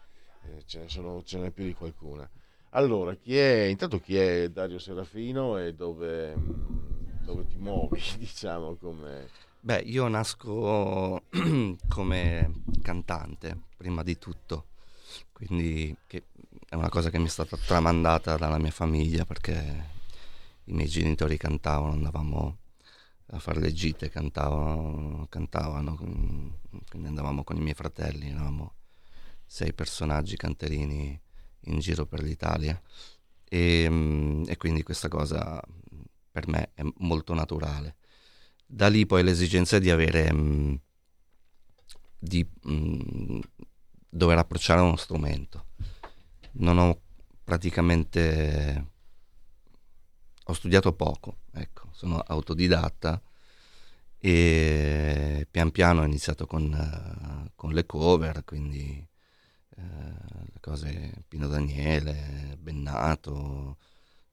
[0.44, 2.26] eh, ce, ne sono, ce n'è più di qualcuna.
[2.70, 8.74] Allora, chi è, intanto chi è Dario Serafino e dove, mm, dove ti muovi, diciamo,
[8.76, 9.28] come...
[9.60, 11.24] Beh, io nasco
[11.88, 14.68] come cantante, prima di tutto,
[15.32, 16.24] quindi che
[16.68, 19.96] è una cosa che mi è stata tramandata dalla mia famiglia perché
[20.64, 22.58] i miei genitori cantavano, andavamo
[23.30, 28.74] a fare le gite, cantavano, cantavano, quindi andavamo con i miei fratelli, eravamo
[29.46, 31.18] sei personaggi canterini
[31.60, 32.80] in giro per l'Italia
[33.44, 35.62] e, mm, e quindi questa cosa
[36.30, 37.96] per me è molto naturale.
[38.66, 40.74] Da lì poi l'esigenza di avere, mm,
[42.18, 43.40] di mm,
[44.10, 45.64] dover approcciare uno strumento.
[46.60, 47.00] Non ho
[47.44, 48.86] praticamente,
[50.44, 53.22] ho studiato poco, ecco, sono autodidatta
[54.18, 59.06] e pian piano ho iniziato con, eh, con le cover, quindi
[59.76, 63.76] eh, le cose Pino Daniele, Bennato,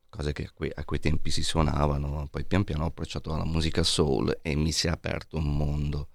[0.09, 3.45] cose che a quei, a quei tempi si suonavano, poi pian piano ho approcciato alla
[3.45, 6.09] musica soul e mi si è aperto un mondo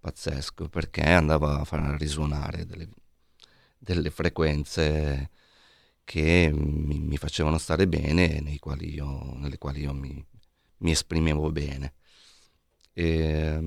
[0.00, 2.88] pazzesco perché andava a far risuonare delle,
[3.78, 5.30] delle frequenze
[6.08, 10.24] che mi, mi facevano stare bene, nei quali io, nelle quali io mi,
[10.78, 11.92] mi esprimevo bene.
[12.94, 13.60] E,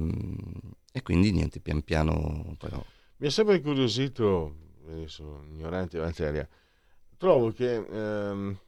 [0.91, 2.83] e quindi niente, pian piano però
[3.17, 4.55] Mi ha sempre incuriosito,
[4.87, 6.49] eh, sono ignorante in materia,
[7.15, 8.59] trovo che ehm,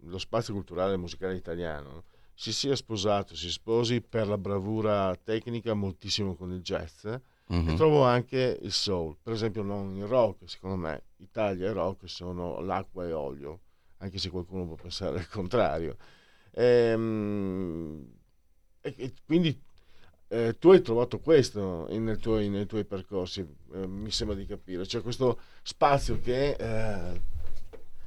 [0.00, 5.72] lo spazio culturale e musicale italiano si sia sposato, si sposi per la bravura tecnica
[5.72, 7.06] moltissimo con il jazz
[7.46, 7.68] Mhm.
[7.70, 12.08] e trovo anche il soul, per esempio non il rock, secondo me Italia e rock
[12.08, 13.60] sono l'acqua e olio,
[13.98, 15.96] anche se qualcuno può pensare il contrario.
[16.52, 18.06] Ehm,
[18.80, 19.60] e, e quindi
[20.28, 24.86] eh, tu hai trovato questo nei, tuoi, nei tuoi percorsi, eh, mi sembra di capire,
[24.86, 27.20] cioè questo spazio che eh,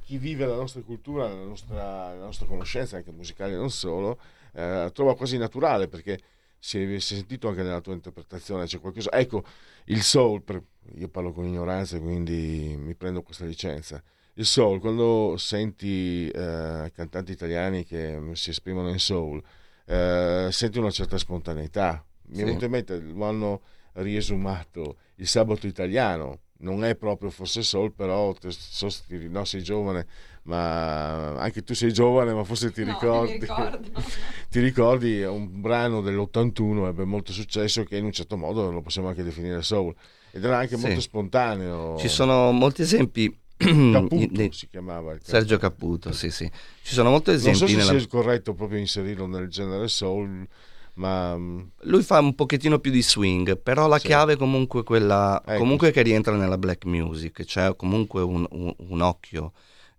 [0.02, 4.18] chi vive la nostra cultura, la nostra, la nostra conoscenza, anche musicale e non solo,
[4.52, 6.20] eh, trova quasi naturale perché
[6.58, 9.10] si è, si è sentito anche nella tua interpretazione, c'è qualcosa.
[9.12, 9.44] Ecco,
[9.86, 10.62] il soul, per-
[10.94, 14.02] io parlo con ignoranza, quindi mi prendo questa licenza.
[14.34, 19.42] Il soul, quando senti eh, cantanti italiani che si esprimono in soul,
[19.86, 22.04] eh, senti una certa spontaneità.
[22.28, 22.44] Mi è Sì.
[22.44, 23.60] venuto in mente, lo hanno
[23.94, 26.40] riesumato il sabato italiano.
[26.58, 30.06] Non è proprio forse soul, però te- so no, sei giovane,
[30.46, 33.46] ma anche tu sei giovane, ma forse ti No, ricordi.
[34.48, 38.80] ti ricordi è un brano dell'81 ebbe molto successo che in un certo modo lo
[38.80, 39.94] possiamo anche definire soul
[40.32, 40.84] ed era anche Sì.
[40.84, 41.96] molto spontaneo.
[41.98, 43.36] Ci sono molti esempi.
[43.56, 46.50] Caputo si chiamava il Sergio Caputo, sì, sì.
[46.82, 47.98] Ci sono molti Non esempi so se nella...
[47.98, 50.46] sia corretto proprio inserirlo nel genere soul,
[50.94, 54.06] ma mm, Lui fa un pochettino più di swing, però la Sì.
[54.08, 55.58] chiave è comunque quella Ecco.
[55.58, 59.52] comunque che rientra nella black music, c'è comunque un, un- un occhio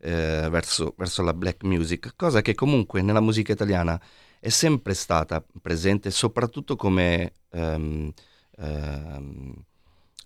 [0.07, 4.01] eh, verso, verso la black music, cosa che comunque nella musica italiana
[4.39, 8.13] è sempre stata presente, soprattutto come, ehm,
[8.57, 9.53] ehm,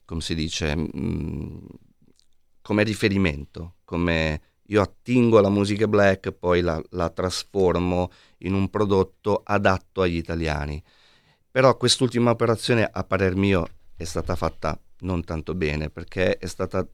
[0.05, 1.57] come si dice, mm,
[2.61, 9.41] come riferimento, come io attingo alla musica black, poi la, la trasformo in un prodotto
[9.43, 10.81] adatto agli italiani.
[11.49, 16.87] Però quest'ultima operazione, a parer mio, è stata fatta non tanto bene perché è stata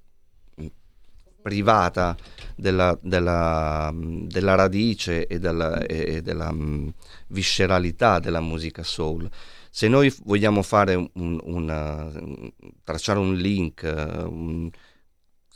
[1.47, 2.13] privata
[2.57, 6.93] della, della, mh, della radice e della, e- della mh,
[7.27, 9.29] visceralità della musica soul.
[9.69, 12.11] Se noi vogliamo fare un, una-
[12.83, 14.69] tracciare un link eh, un-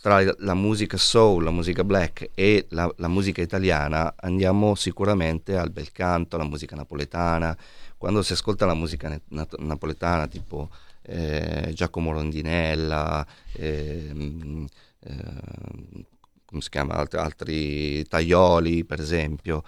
[0.01, 5.71] tra la musica soul, la musica black e la, la musica italiana, andiamo sicuramente al
[5.71, 7.55] bel canto, alla musica napoletana.
[7.97, 10.69] Quando si ascolta la musica ne- nat- napoletana, tipo
[11.03, 14.65] eh, Giacomo Rondinella, ehm,
[15.01, 16.05] ehm,
[16.45, 19.63] come si chiama, Alt- altri Taioli, per esempio.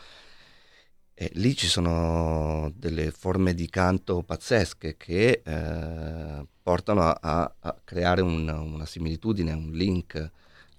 [1.16, 8.22] E lì ci sono delle forme di canto pazzesche che eh, portano a, a- creare
[8.22, 10.32] un- una similitudine, un link.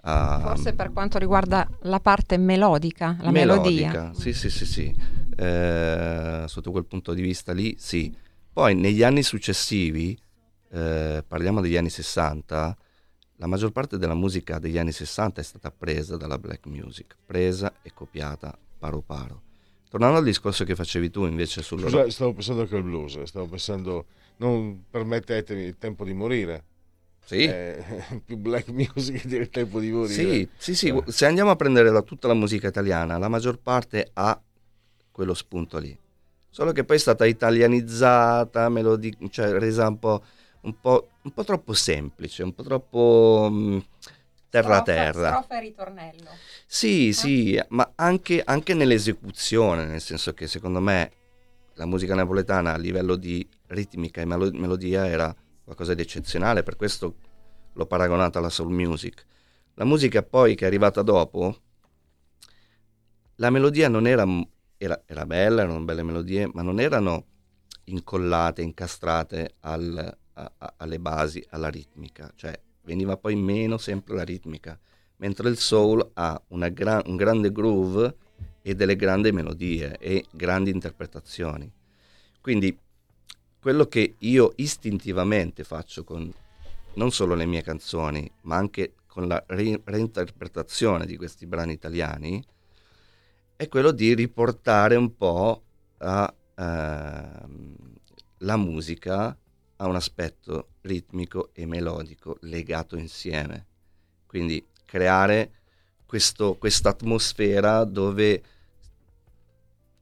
[0.07, 3.93] A, Forse per quanto riguarda la parte melodica, la melodia.
[3.93, 4.13] melodica.
[4.21, 4.95] Sì, sì, sì, sì.
[5.37, 8.13] Eh, sotto quel punto di vista lì, sì.
[8.53, 10.19] Poi negli anni successivi,
[10.71, 12.77] eh, parliamo degli anni 60,
[13.37, 17.73] la maggior parte della musica degli anni 60 è stata presa dalla black music, presa
[17.83, 19.43] e copiata paro paro.
[19.89, 23.47] Tornando al discorso che facevi tu invece sul scusa, stavo pensando anche al blues, stavo
[23.47, 24.07] pensando
[24.37, 26.65] non permettetemi il tempo di morire.
[27.25, 27.45] Sì.
[27.45, 27.83] Eh,
[28.25, 30.13] più black music il tempo di morire.
[30.13, 31.03] Sì, sì, sì, Eh.
[31.07, 34.41] se andiamo a prendere da tutta la musica italiana, la maggior parte ha
[35.11, 35.97] quello spunto lì.
[36.51, 40.23] Solo che poi è stata italianizzata, melodi- cioè resa un po',
[40.65, 43.85] un, po', un po' troppo semplice, un po' troppo mh,
[44.49, 45.29] terra terra.
[45.29, 46.31] Strofa e ritornello.
[46.67, 51.13] Sì, sì, ma anche, anche nell'esecuzione, nel senso che secondo me
[51.75, 56.77] la musica napoletana a livello di ritmica e melo- melodia era qualcosa di eccezionale, per
[56.77, 57.15] questo
[57.73, 59.25] l'ho paragonata alla soul music.
[59.75, 61.57] La musica poi che è arrivata dopo,
[63.37, 64.25] la melodia non era,
[64.77, 67.27] era, era bella, erano belle melodie, ma non erano
[67.85, 74.25] incollate, incastrate al- a- a- alle basi, alla ritmica, cioè veniva poi meno sempre la
[74.25, 74.79] ritmica,
[75.17, 78.17] mentre il soul ha una gra- un grande groove
[78.63, 81.71] e delle grandi melodie e grandi interpretazioni.
[82.41, 82.77] Quindi
[83.61, 86.31] quello che io istintivamente faccio con
[86.95, 92.45] non solo le mie canzoni, ma anche con la re- reinterpretazione di questi brani italiani,
[93.57, 95.63] è quello di riportare un po'
[95.99, 97.77] a, ehm,
[98.39, 99.37] la musica
[99.77, 103.67] a un aspetto ritmico e melodico legato insieme.
[104.27, 105.51] Quindi creare
[106.07, 108.43] questo- questa atmosfera dove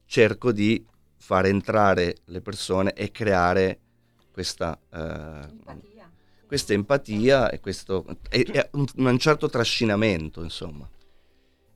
[0.05, 0.85] cerco di
[1.17, 3.79] far entrare le persone e creare
[4.31, 5.61] questa eh,
[6.45, 10.87] questa empatia e questo e- e un, un certo trascinamento, insomma.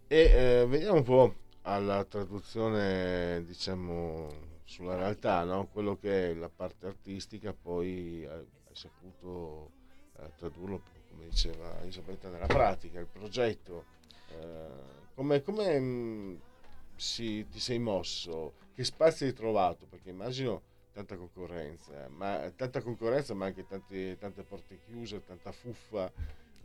[0.07, 4.29] E eh, veniamo un po' alla traduzione, diciamo,
[4.67, 5.67] sulla realtà, no?
[5.67, 9.71] quello che è la parte artistica, poi hai, saputo
[10.19, 13.85] eh, tradurlo, come diceva Elisabetta, nella pratica, il progetto.
[14.29, 15.41] eh, come
[16.95, 18.53] si- ti sei mosso?
[18.75, 19.85] Che spazi hai trovato?
[19.87, 20.61] Perché immagino
[20.91, 26.11] tanta concorrenza, ma tanta concorrenza, ma anche tanti- tante porte chiuse, tanta fuffa,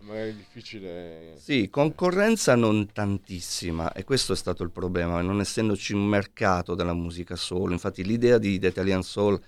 [0.03, 1.35] magari è difficile.
[1.37, 6.95] Sì, concorrenza non tantissima e questo è stato il problema, non essendoci un mercato della
[6.95, 7.73] musica soul.
[7.73, 9.41] Infatti l'idea di The Italian Soul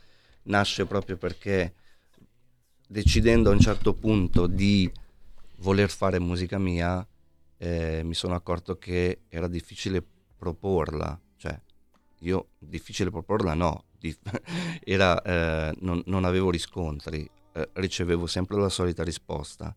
[0.45, 1.75] nasce proprio perché
[2.87, 4.91] decidendo a un certo punto di
[5.59, 7.07] voler fare musica mia,
[7.57, 10.05] eh, mi sono accorto che era difficile
[10.37, 11.59] proporla, cioè
[12.21, 13.85] io difficile proporla no,
[14.85, 19.75] era, eh, non, non avevo riscontri, eh, ricevevo sempre la solita risposta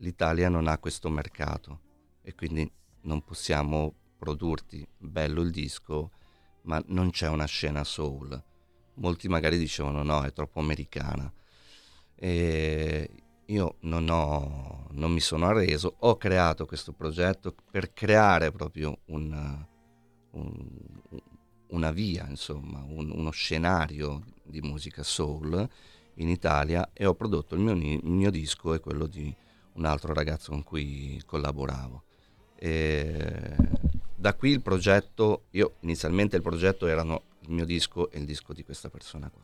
[0.00, 1.80] l'Italia non ha questo mercato
[2.22, 2.70] e quindi
[3.02, 6.10] non possiamo produrti bello il disco,
[6.62, 8.42] ma non c'è una scena soul.
[8.94, 11.32] Molti magari dicevano no, è troppo americana.
[12.14, 13.10] E
[13.46, 19.66] io non, ho, non mi sono arreso, ho creato questo progetto per creare proprio un-
[20.32, 20.88] un-
[21.68, 25.68] una via, insomma, un- uno scenario di musica soul
[26.14, 29.34] in Italia e ho prodotto il mio, il mio disco e quello di
[29.74, 32.02] un altro ragazzo con cui collaboravo.
[32.56, 33.56] E
[34.14, 38.52] da qui il progetto, io inizialmente il progetto erano il mio disco e il disco
[38.52, 39.42] di questa persona qua.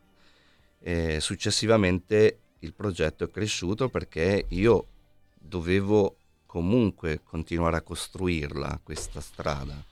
[0.81, 4.87] E successivamente il progetto è cresciuto perché io
[5.35, 6.17] dovevo
[6.47, 9.83] comunque continuare a costruirla questa strada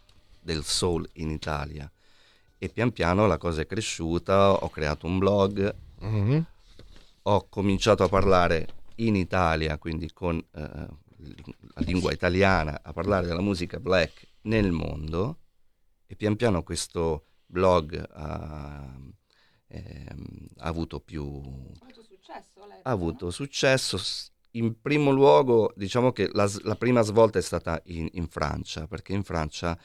[0.40, 1.90] del soul in Italia
[2.58, 6.44] e pian piano la cosa è cresciuta, ho creato un blog, Mhm.
[7.22, 13.40] ho cominciato a parlare in Italia, quindi con eh, la lingua italiana, a parlare della
[13.40, 15.38] musica black nel mondo
[16.06, 18.96] e pian piano questo blog ha,
[19.68, 21.24] ehm, ha avuto più...
[22.82, 23.96] Ha avuto successo.
[23.96, 28.86] S- In primo luogo, diciamo che la, la prima svolta è stata in, in Francia,
[28.86, 29.76] perché in Francia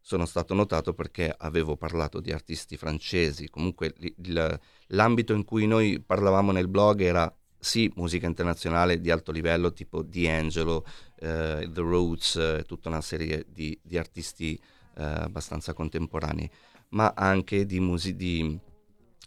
[0.00, 3.50] sono stato notato perché avevo parlato di artisti francesi.
[3.50, 9.32] Comunque il- l'ambito in cui noi parlavamo nel blog era sì musica internazionale di alto
[9.32, 10.84] livello tipo D'Angelo,
[11.16, 14.54] eh, The Roots, eh, tutta una serie di, di artisti
[14.96, 16.48] eh, abbastanza contemporanei,
[16.90, 18.58] ma anche di, musi- di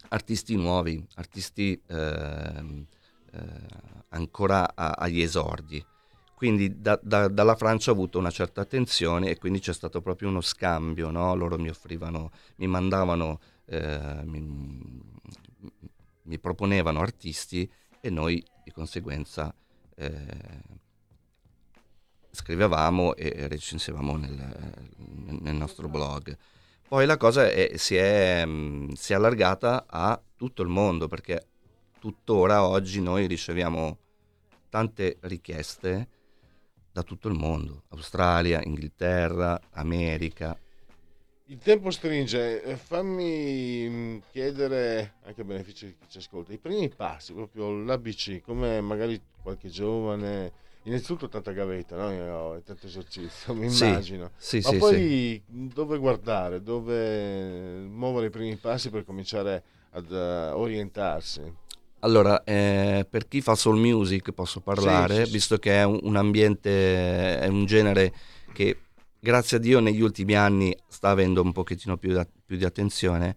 [0.08, 2.86] artisti nuovi, artisti ehm,
[3.32, 3.40] eh,
[4.10, 5.84] ancora a- agli esordi.
[6.34, 10.28] Quindi da- da- dalla Francia ho avuto una certa attenzione e quindi c'è stato proprio
[10.28, 11.34] uno scambio, no?
[11.36, 14.40] loro mi offrivano, mi mandavano, eh, mi,
[16.24, 17.70] mi proponevano artisti
[18.04, 19.54] e noi di conseguenza
[19.94, 20.80] eh,
[22.32, 24.90] scrivevamo e recensivamo nel,
[25.40, 26.36] nel nostro blog.
[26.88, 31.46] Poi la cosa è- si, è, mh, si è allargata a tutto il mondo perché
[32.00, 33.98] tuttora oggi noi riceviamo
[34.68, 36.08] tante richieste
[36.90, 40.58] da tutto il mondo, Australia, Inghilterra, America.
[41.52, 46.56] Il tempo stringe, eh, fammi mh, chiedere, anche a beneficio di chi ci ascolta, i
[46.58, 50.50] primi passi, proprio l'ABC, come magari qualche giovane,
[50.84, 52.34] innanzitutto tanta gavetta no?
[52.54, 58.30] Ho- tanto esercizio, mi Sì, immagino, sì, ma sì, poi dove guardare, dove muovere i
[58.30, 61.42] primi passi per cominciare ad eh, orientarsi?
[62.00, 67.38] Allora, eh, per chi fa soul music posso parlare, visto che è un, un ambiente,
[67.38, 68.12] è un genere
[68.52, 68.76] che
[69.24, 73.36] grazie a Dio negli ultimi anni sta avendo un pochettino più, da- più di attenzione.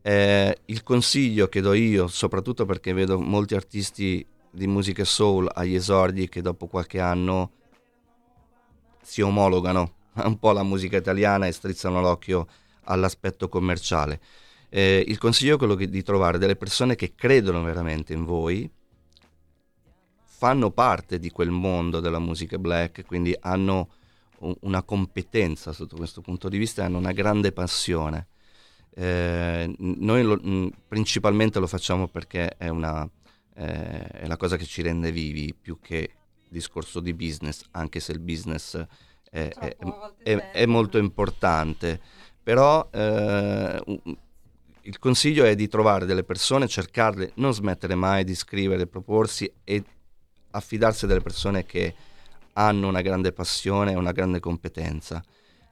[0.00, 5.74] Eh, il consiglio che do io, soprattutto perché vedo molti artisti di musica soul agli
[5.74, 7.52] esordi che dopo qualche anno
[9.02, 12.46] si omologano un po' alla musica italiana e strizzano l'occhio
[12.84, 14.20] all'aspetto commerciale.
[14.70, 18.70] Eh, il consiglio è quello che- di trovare delle persone che credono veramente in voi,
[20.24, 23.90] fanno parte di quel mondo della musica black, quindi hanno
[24.40, 28.28] una competenza sotto questo punto di vista e hanno una grande passione.
[28.94, 33.08] Eh, noi lo- principalmente lo facciamo perché è, una,
[33.54, 36.10] eh, è la cosa che ci rende vivi più che
[36.48, 38.76] discorso di business, anche se il business
[39.30, 39.48] è,
[40.22, 42.00] è- è- molto importante.
[42.42, 43.82] Però eh,
[44.82, 49.84] il consiglio è di trovare delle persone, cercarle, non smettere mai di scrivere, proporsi e
[50.52, 51.94] affidarsi a delle persone che
[52.54, 55.22] hanno una grande passione e una grande competenza.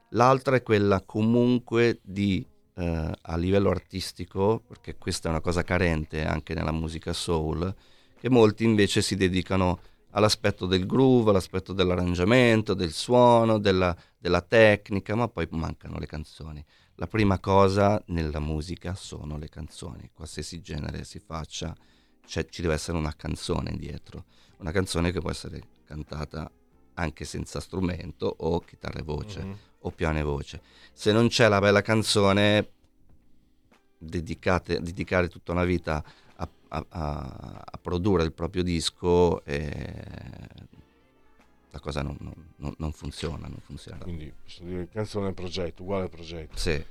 [0.09, 6.25] L'altra è quella comunque di, eh, a livello artistico, perché questa è una cosa carente
[6.25, 7.73] anche nella musica soul,
[8.19, 9.79] che molti invece si dedicano
[10.11, 16.63] all'aspetto del groove, all'aspetto dell'arrangiamento, del suono, della, della tecnica, ma poi mancano le canzoni.
[16.95, 21.75] La prima cosa nella musica sono le canzoni, qualsiasi genere si faccia,
[22.25, 24.25] c'è- ci deve essere una canzone dietro,
[24.57, 26.51] una canzone che può essere cantata
[26.95, 29.57] anche senza strumento o chitarra e voce Mhm.
[29.79, 30.61] o piano e voce.
[30.93, 32.69] Se non c'è la bella canzone,
[33.97, 36.03] dedicate- dedicare tutta una vita
[36.35, 39.67] a, a- a- produrre il proprio disco, eh,
[41.71, 42.17] la cosa non,
[42.57, 43.99] non- non- funziona, non funziona.
[44.03, 46.57] Quindi posso dire canzone progetto, uguale progetto.
[46.57, 46.83] Sì.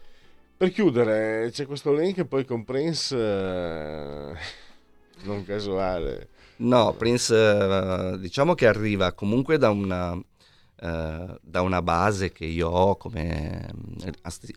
[0.57, 4.35] Per chiudere, c'è questo link poi con Prince, eh,
[5.25, 6.29] non casuale.
[6.59, 10.13] No, Prince eh, diciamo che arriva comunque da una,
[10.81, 14.09] eh, da una base che io ho come mm,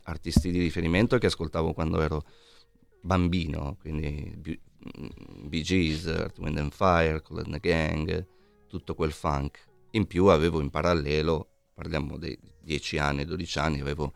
[0.04, 2.24] artisti di riferimento che ascoltavo quando ero
[3.02, 8.26] bambino, quindi mm, Bee Gees, Earth, Wind and Fire, Cool and the Gang,
[8.68, 9.60] tutto quel funk.
[9.92, 14.14] In più avevo in parallelo, parliamo dei 10 anni, 12 anni, avevo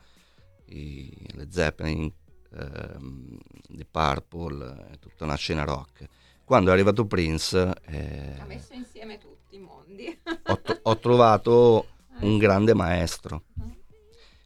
[0.68, 2.12] i, le Zeppelin,
[2.52, 6.08] ehm, The Purple, eh, tutta una scena rock.
[6.46, 10.16] Quando è arrivato Prince eh, Ha messo insieme tutti i mondi.
[10.46, 11.88] ho, to- ho trovato
[12.22, 13.43] un grande maestro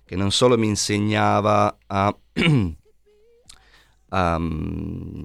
[0.05, 2.07] che non solo mi insegnava a,
[4.09, 4.39] a,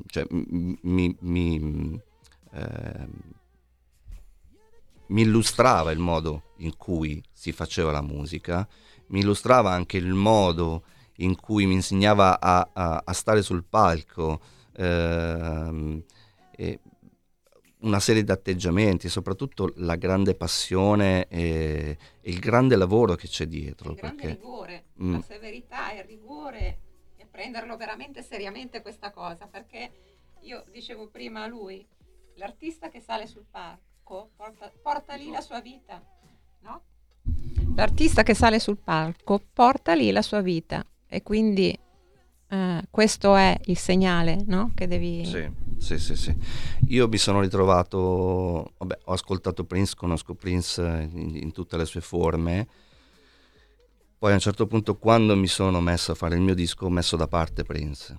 [0.06, 2.00] cioè, mi, mi,
[2.52, 3.10] ehm,
[5.06, 8.66] mi illustrava il modo in cui si faceva la musica,
[9.06, 10.84] mi illustrava anche il modo
[11.18, 14.40] in cui mi insegnava a, a- a stare sul palco,
[14.76, 16.02] ehm,
[16.56, 16.80] e
[17.80, 23.46] una serie di atteggiamenti, soprattutto la grande passione e, e il grande lavoro che c'è
[23.46, 23.90] dietro.
[23.90, 25.12] Il grande perché, rigore, Mm.
[25.14, 26.78] la severità e il rigore
[27.16, 29.90] e prenderlo veramente seriamente questa cosa, perché
[30.42, 31.84] io dicevo prima a lui,
[32.34, 36.00] l'artista che sale sul palco porta, porta lì la sua vita,
[36.60, 36.82] no?
[37.76, 41.76] L'artista che sale sul palco porta lì la sua vita e quindi
[42.54, 44.70] eh, questo è il segnale, no?
[44.74, 45.24] Che devi...
[45.24, 46.34] Sì, sì, sì, sì.
[46.88, 52.00] Io mi sono ritrovato, vabbè, ho ascoltato Prince, conosco Prince in, in tutte le sue
[52.00, 52.66] forme.
[54.18, 56.90] Poi a un certo punto, quando mi sono messo a fare il mio disco, ho
[56.90, 58.18] messo da parte Prince.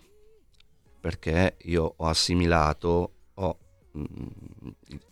[0.99, 3.57] Perché io ho assimilato, ho,
[3.97, 4.03] mm,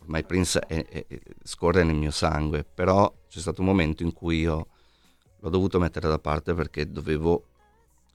[0.02, 1.06] ormai Prince è- è-
[1.42, 4.66] scorre nel mio sangue, però c'è stato un momento in cui io
[5.40, 7.44] l'ho dovuto mettere da parte perché dovevo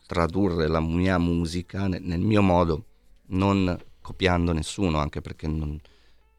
[0.10, 2.86] tradurre la mia musica nel, nel mio modo,
[3.28, 5.80] non copiando nessuno, anche perché non,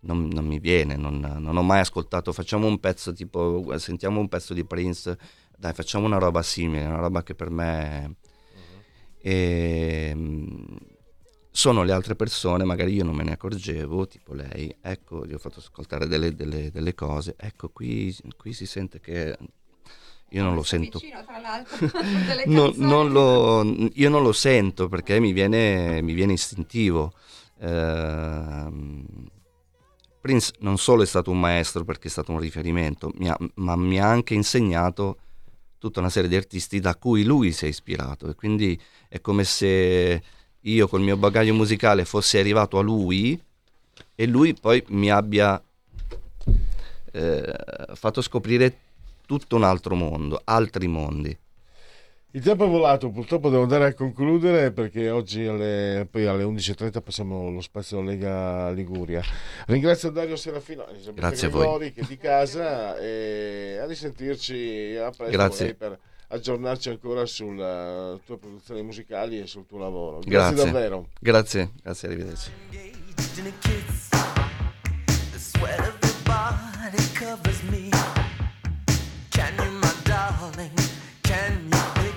[0.00, 4.26] non- non mi viene, non, non ho mai ascoltato, facciamo un pezzo tipo, sentiamo un
[4.28, 5.16] pezzo di Prince,
[5.56, 8.16] dai facciamo una roba simile, una roba che per me...
[9.22, 10.76] E, mm,
[11.52, 15.38] sono le altre persone, magari io non me ne accorgevo, tipo lei, ecco, gli ho
[15.38, 19.36] fatto ascoltare delle, delle- delle cose, ecco, qui, qui si sente che
[20.30, 21.76] io non lo sento Vicino, tra l'altro,
[22.26, 22.86] delle No- canzoni.
[22.86, 27.12] non lo- io non lo sento perché mi viene, mi viene istintivo.
[27.60, 29.04] Ehm,
[30.20, 33.74] Prince non solo è stato un maestro perché è stato un riferimento, mi ha- ma
[33.76, 35.16] mi ha anche insegnato
[35.78, 38.78] tutta una serie di artisti da cui lui si è ispirato e quindi
[39.08, 40.22] è come se
[40.60, 43.40] io col mio bagaglio musicale fossi arrivato a lui
[44.14, 45.60] e lui poi mi abbia
[47.12, 47.54] eh,
[47.94, 48.76] fatto scoprire
[49.30, 51.38] tutto un altro mondo, altri mondi.
[52.32, 57.00] Il tempo è volato, purtroppo devo andare a concludere perché oggi alle, poi alle 11.30
[57.00, 59.22] passiamo lo spazio Lega Liguria.
[59.66, 61.92] Ringrazio Dario Serafino e Elisabetta Grazie a voi.
[61.92, 65.76] Che è di casa e a risentirci a presto Grazie.
[65.76, 70.18] vorrei, per aggiornarci ancora sulle tue produzioni musicali e sul tuo lavoro.
[70.24, 70.56] Grazie.
[70.56, 71.06] davvero.
[71.20, 72.50] Grazie, grazie, arrivederci.
[72.72, 73.52] in
[77.22, 78.09] a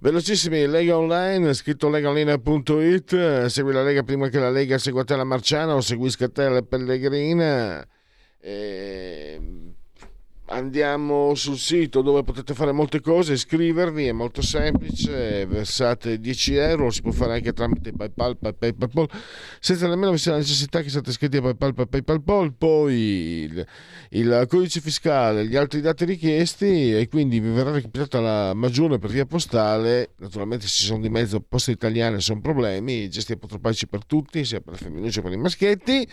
[0.00, 5.24] Velocissimi, Lega Online, scritto legaonline.it, segui la Lega prima che la Lega segua te la
[5.24, 7.84] Marciana o seguisca te la Pellegrina.
[8.38, 9.74] E
[10.48, 16.90] andiamo sul sito dove potete fare molte cose, iscrivervi, è molto semplice, versate 10 euro,
[16.90, 19.08] si può fare anche tramite PayPal, PayPal, PayPal
[19.60, 23.66] senza nemmeno la necessità che siate iscritti a PayPal, PayPal, PayPal, poi il,
[24.10, 29.10] il codice fiscale, gli altri dati richiesti e quindi vi verrà recapitata la maggiore per
[29.10, 34.04] via postale, naturalmente se ci sono di mezzo poste italiane sono problemi, gesti apotropaici per
[34.04, 36.08] tutti, sia per le femminucce che per i maschietti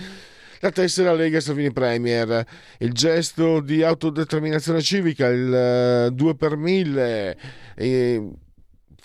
[0.59, 2.45] la tessera Lega Salvini Premier,
[2.79, 7.37] il gesto di autodeterminazione civica, il 2 per 1000,
[7.75, 8.29] e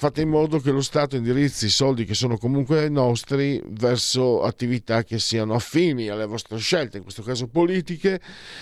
[0.00, 5.04] fate in modo che lo Stato indirizzi i soldi che sono comunque nostri verso attività
[5.04, 8.18] che siano affini alle vostre scelte, in questo caso politiche,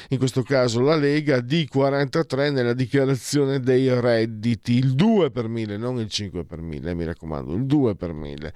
[0.08, 6.00] in questo caso la Lega D43 nella dichiarazione dei redditi, il 2 per 1000, non
[6.00, 8.52] il 5 per 1000, mi raccomando, il 2 per 1000.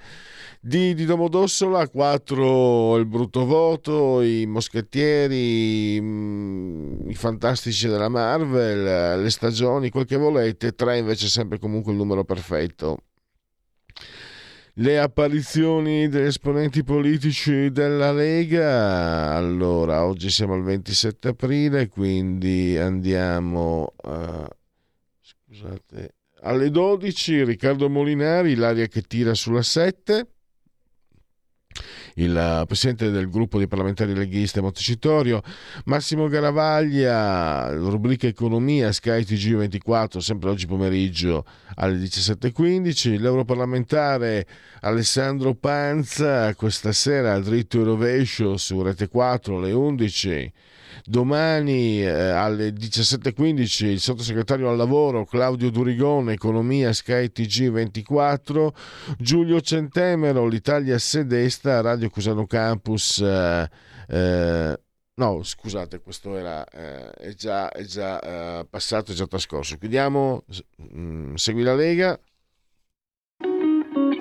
[0.59, 9.29] Di, di Domodossola 4 il brutto voto, i moschettieri, mm, i fantastici della Marvel, le
[9.29, 12.71] stagioni, quel che volete, 3 invece sempre comunque il numero perfetto
[14.77, 19.33] le apparizioni degli esponenti politici della Lega.
[19.35, 24.49] Allora, oggi siamo al 27 aprile, quindi andiamo a...
[25.21, 30.32] scusate, alle 12 Riccardo Molinari, l'aria che tira sulla 7
[32.15, 35.41] il presidente del gruppo di parlamentari leghisti a Montecitorio,
[35.85, 41.45] Massimo Garavaglia, rubrica Economia, Sky TG24, sempre oggi pomeriggio
[41.75, 44.45] alle 17.15, l'europarlamentare
[44.81, 50.51] Alessandro Panza, questa sera al dritto e rovescio su Rete 4 alle 11
[51.03, 58.73] domani eh, alle 17.15 il sottosegretario al lavoro Claudio Durigone, economia Sky TG 24,
[59.17, 63.19] Giulio Centemero, l'Italia sedesta, Radio Cusano Campus.
[63.19, 63.69] Eh,
[64.07, 64.79] eh,
[65.15, 68.19] no, scusate, questo era, eh, è già, è già
[68.59, 69.77] eh, passato, è già trascorso.
[69.77, 70.43] Chiudiamo,
[70.95, 72.19] mm, segui la Lega.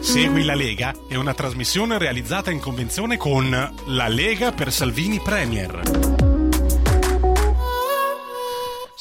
[0.01, 6.22] Segui la Lega è una trasmissione realizzata in convenzione con La Lega per Salvini Premier.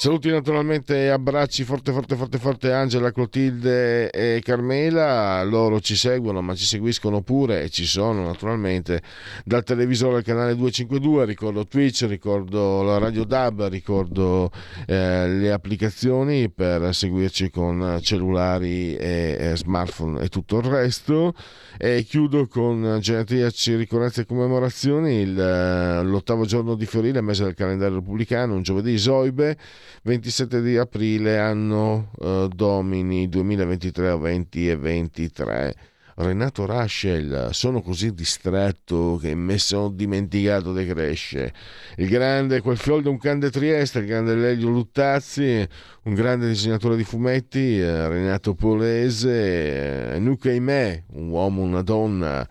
[0.02, 6.41] Saluti naturalmente e abbracci forte forte forte forte Angela, Clotilde e Carmela, loro ci seguono
[6.41, 9.04] ma ci seguiscono pure e ci sono naturalmente
[9.45, 14.49] dal televisore al canale 252, ricordo Twitch, ricordo la Radio DAB, ricordo
[14.88, 21.36] eh, le applicazioni per seguirci con cellulari e, e smartphone e tutto il resto.
[21.78, 25.22] E chiudo con genetriaci, ricorrenze e commemorazioni.
[25.22, 29.58] Il, l'ottavo giorno di Fiorile, mese del calendario repubblicano, un giovedì Zoibe
[30.04, 35.76] 27 di aprile, anno eh, domini 2023 20 e 23.
[36.16, 41.54] Renato Raschel, sono così distratto che mi sono dimenticato di crescere.
[41.96, 45.68] Il grande, quel fiol di un can de Trieste, il grande Lelio Luttazzi,
[46.04, 52.48] un grande disegnatore di fumetti, eh, Renato Polese, eh, Nuca me, un uomo, una donna.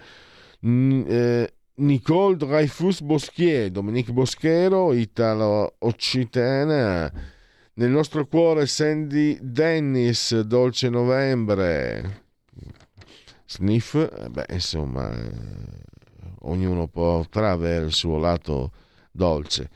[0.63, 7.11] N- eh, Nicole Dreyfus Boschier, Dominique Boschero, italo-occitana.
[7.73, 12.25] Nel nostro cuore Sandy Dennis, Dolce Novembre.
[13.47, 15.31] Sniff, eh, beh, insomma, eh,
[16.41, 18.73] ognuno potrà avere il suo lato
[19.11, 19.71] dolce.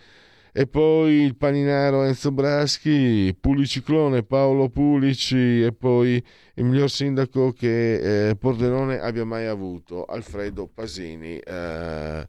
[0.56, 6.24] E poi il paninaro Enzo Braschi, Puliciclone Paolo Pulici e poi
[6.54, 11.38] il miglior sindaco che eh, Pordenone abbia mai avuto, Alfredo Pasini.
[11.38, 12.26] Eh,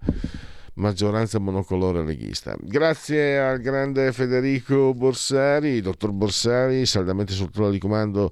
[0.73, 2.55] maggioranza monocolore leghista.
[2.59, 8.31] Grazie al grande Federico Borsari, dottor Borsari, saldamente sul trono di comando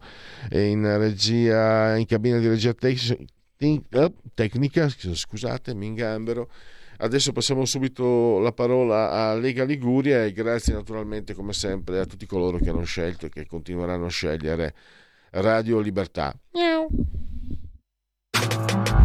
[0.53, 3.15] in regia, in cabina di regia tec-
[4.33, 6.49] tecnica, scusate, mi ingambero.
[7.03, 12.25] Adesso passiamo subito la parola a Lega Liguria e grazie naturalmente come sempre a tutti
[12.25, 14.73] coloro che hanno scelto e che continueranno a scegliere
[15.31, 16.33] Radio Libertà.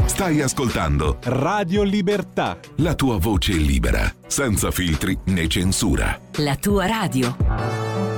[0.07, 2.61] Stai ascoltando Radio Libertà.
[2.77, 6.21] la tua voce libera, senza filtri né censura.
[6.37, 8.18] La tua radio.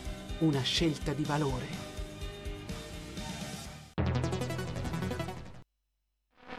[0.41, 1.90] una scelta di valore.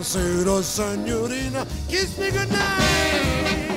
[0.00, 3.69] Buonasera senorina, kiss me goodnight.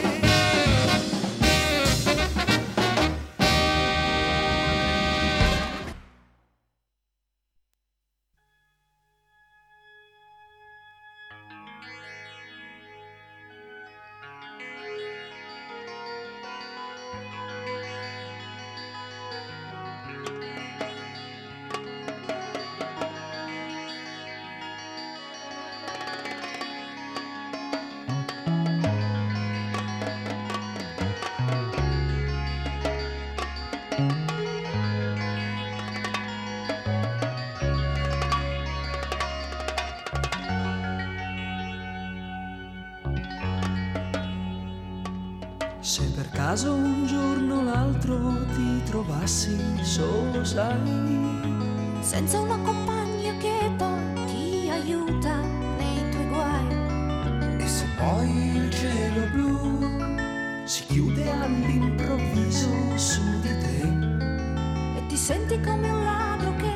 [49.24, 55.39] Trovassi solo, sai, senza una compagna che poi ti aiuta
[55.78, 57.57] nei tuoi guai.
[57.57, 65.57] e se poi il cielo blu si chiude all'improvviso su di te, E ti senti
[65.61, 66.74] come un ladro che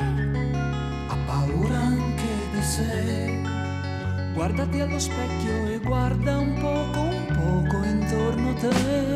[1.09, 3.41] ha paura anche di sé,
[4.33, 9.06] guardati allo specchio e guarda un poco, un poco intorno a te.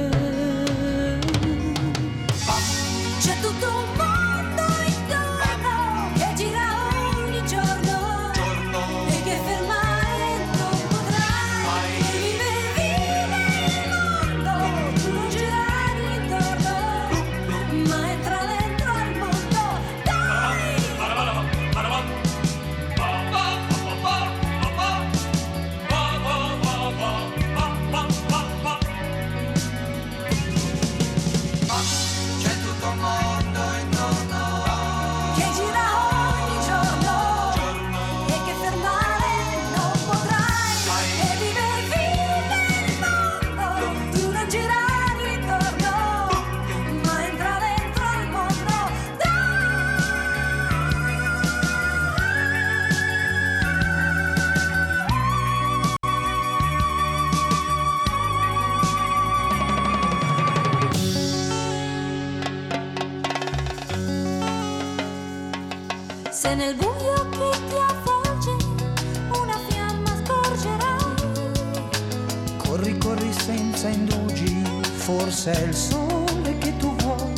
[75.81, 77.33] Sole che tu vuoi.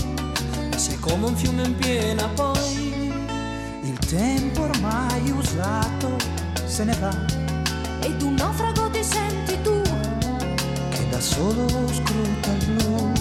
[0.76, 3.14] Sei come un fiume in piena poi,
[3.84, 6.18] il tempo ormai usato
[6.66, 7.16] se ne va.
[8.02, 9.82] Ed un naufrago ti senti tu,
[10.90, 13.12] che da solo scruta il blu.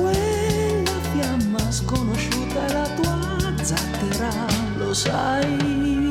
[0.00, 3.18] Quella fiamma sconosciuta è la tua
[3.62, 4.30] zattera,
[4.76, 6.01] lo sai.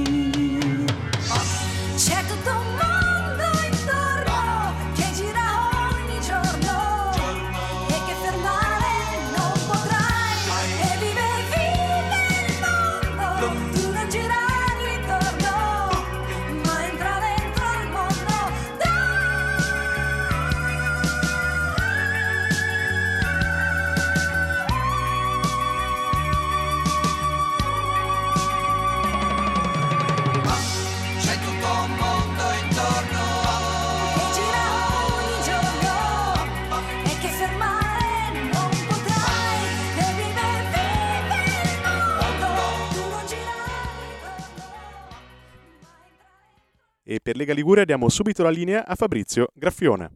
[47.11, 50.11] E per Lega Liguria diamo subito la linea a Fabrizio Graffione.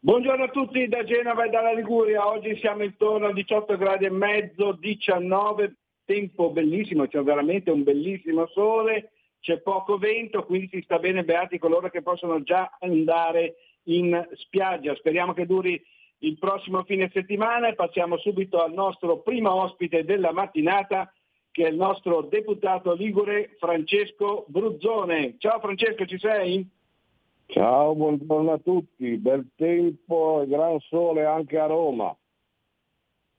[0.00, 4.10] Buongiorno a tutti da Genova e dalla Liguria, oggi siamo intorno a 18 gradi e
[4.10, 10.98] mezzo, 19, tempo bellissimo, c'è veramente un bellissimo sole, c'è poco vento, quindi si sta
[10.98, 14.92] bene beati coloro che possono già andare in spiaggia.
[14.96, 15.80] Speriamo che duri
[16.18, 21.12] il prossimo fine settimana e passiamo subito al nostro primo ospite della mattinata
[21.54, 25.36] che è il nostro deputato ligure Francesco Bruzzone.
[25.38, 26.68] Ciao Francesco, ci sei?
[27.46, 32.12] Ciao, buongiorno a tutti, bel tempo e gran sole anche a Roma.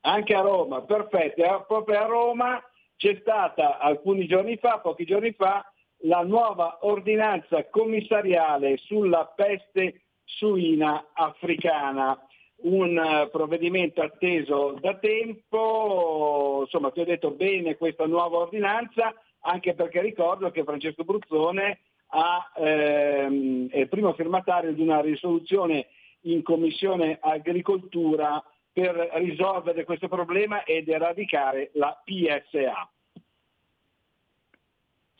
[0.03, 1.43] Anche a Roma, perfetto.
[1.43, 2.63] E proprio a Roma
[2.95, 5.69] c'è stata alcuni giorni fa, pochi giorni fa,
[6.03, 12.17] la nuova ordinanza commissariale sulla peste suina africana
[12.63, 19.73] un eh, provvedimento atteso da tempo, insomma ti ho detto bene questa nuova ordinanza, anche
[19.73, 25.87] perché ricordo che Francesco Bruzzone ha, ehm, è il primo firmatario di una risoluzione
[26.21, 32.89] in Commissione Agricoltura per risolvere questo problema ed eradicare la PSA.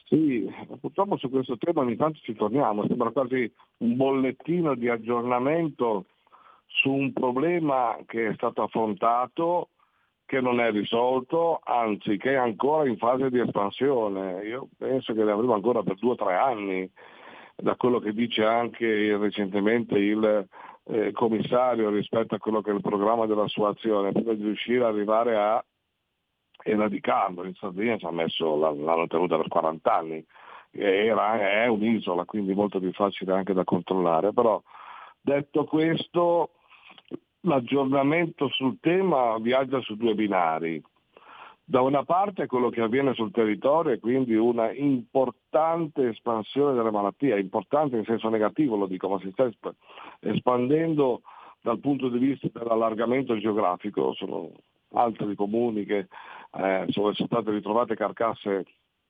[0.08, 0.48] Sì,
[0.80, 6.06] purtroppo su questo tema ogni tanto ci torniamo, sembra quasi un bollettino di aggiornamento
[6.76, 9.70] su un problema che è stato affrontato,
[10.26, 14.44] che non è risolto, anzi che è ancora in fase di espansione.
[14.46, 16.90] Io penso che ne avremo ancora per due o tre anni,
[17.56, 20.48] da quello che dice anche recentemente il
[20.88, 24.84] eh, commissario rispetto a quello che è il programma della sua azione, prima di riuscire
[24.84, 25.64] ad arrivare a
[26.64, 27.46] eradicarlo.
[27.46, 30.26] In Sardegna ci ha messo, l'hanno tenuta per 40 anni,
[30.72, 34.62] Era, è un'isola, quindi molto più facile anche da controllare, però
[35.22, 36.55] detto questo
[37.46, 40.82] l'aggiornamento sul tema viaggia su due binari.
[41.68, 47.40] Da una parte quello che avviene sul territorio e quindi una importante espansione delle malattie,
[47.40, 49.50] importante in senso negativo lo dico, ma si sta
[50.20, 51.22] espandendo
[51.62, 54.52] dal punto di vista dell'allargamento geografico, sono
[54.94, 56.08] altri comuni che
[56.52, 58.66] eh, sono state ritrovate carcasse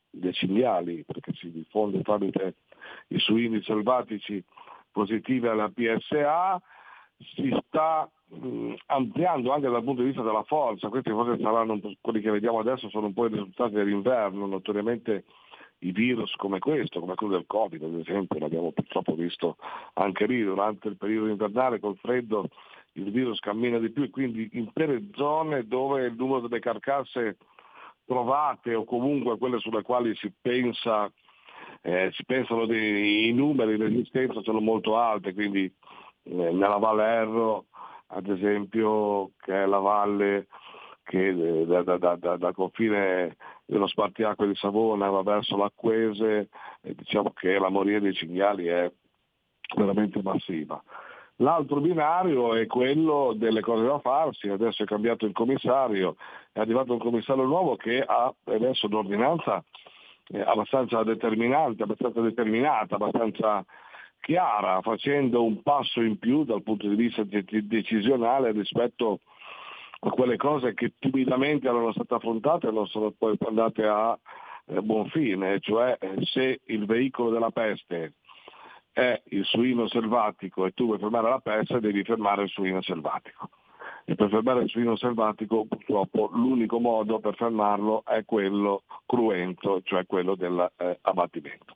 [0.10, 2.56] decimali perché si diffonde tramite
[3.10, 4.42] i suini selvatici
[4.92, 6.62] positivi alla PSA,
[7.18, 12.22] si sta mh, ampliando anche dal punto di vista della forza, questi forse saranno quelli
[12.22, 15.26] che vediamo adesso sono un po' i risultati dell'inverno, notoriamente
[15.80, 19.57] i virus come questo, come quello del Covid ad esempio, l'abbiamo purtroppo visto
[19.93, 22.49] anche lì durante il periodo invernale col freddo
[22.93, 27.38] il virus cammina di più e quindi in intere zone dove il numero delle carcasse
[28.05, 31.11] trovate o comunque quelle sulle quali si pensa
[31.82, 35.72] eh, si pensano dei, numeri di resistenza sono molto alte, quindi
[36.26, 37.66] nella Valle Erro
[38.08, 40.48] ad esempio che è la valle
[41.04, 46.50] che eh, da, da, da, dal confine dello spartiacque di Savona va verso l'Acquese,
[46.82, 48.92] diciamo che la moria dei cinghiali è
[49.76, 50.82] veramente massiva.
[51.40, 56.16] L'altro binario è quello delle cose da farsi, adesso è cambiato il commissario,
[56.54, 59.64] è arrivato un commissario nuovo che ha adesso un'ordinanza
[60.30, 63.66] eh, abbastanza determinante, abbastanza determinata, abbastanza
[64.26, 69.20] chiara, facendo un passo in più dal punto di vista de- decisionale rispetto
[70.00, 74.18] a quelle cose che timidamente erano state affrontate e non sono poi andate a
[74.66, 78.14] eh, buon fine, cioè eh, se il veicolo della peste
[78.92, 83.50] è il suino selvatico e tu vuoi fermare la peste devi fermare il suino selvatico.
[84.06, 90.08] E per fermare il suino selvatico purtroppo l'unico modo per fermarlo è quello cruento, cioè
[90.08, 91.76] quello dell'abbattimento.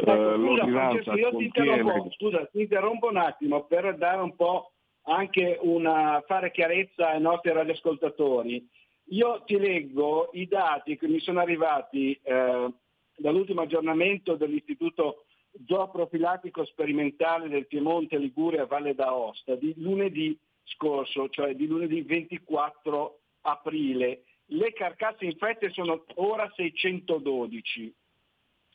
[0.00, 4.36] Eh, ecco, scusa, Francesco, io ti interrompo, scusa, ti interrompo un attimo per dare un
[4.36, 4.72] po'
[5.02, 8.64] anche una, fare chiarezza ai nostri radioascoltatori.
[9.10, 12.72] Io ti leggo i dati che mi sono arrivati eh,
[13.16, 15.24] dall'ultimo aggiornamento dell'Istituto
[15.66, 24.22] Zooprofilattico Sperimentale del Piemonte Liguria Valle d'Aosta di lunedì scorso, cioè di lunedì 24 aprile.
[24.50, 27.92] Le carcasse infette sono ora 612,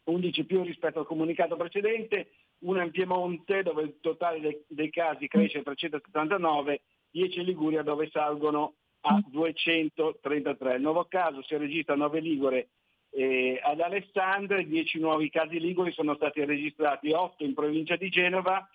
[0.05, 5.27] 11 più rispetto al comunicato precedente, una in Piemonte dove il totale dei, dei casi
[5.27, 6.81] cresce a 379,
[7.11, 10.75] 10 in Liguria dove salgono a 233.
[10.75, 12.69] Il nuovo caso si registra a 9 Ligure
[13.15, 18.67] eh, ad Alessandria, 10 nuovi casi liguri sono stati registrati, 8 in provincia di Genova,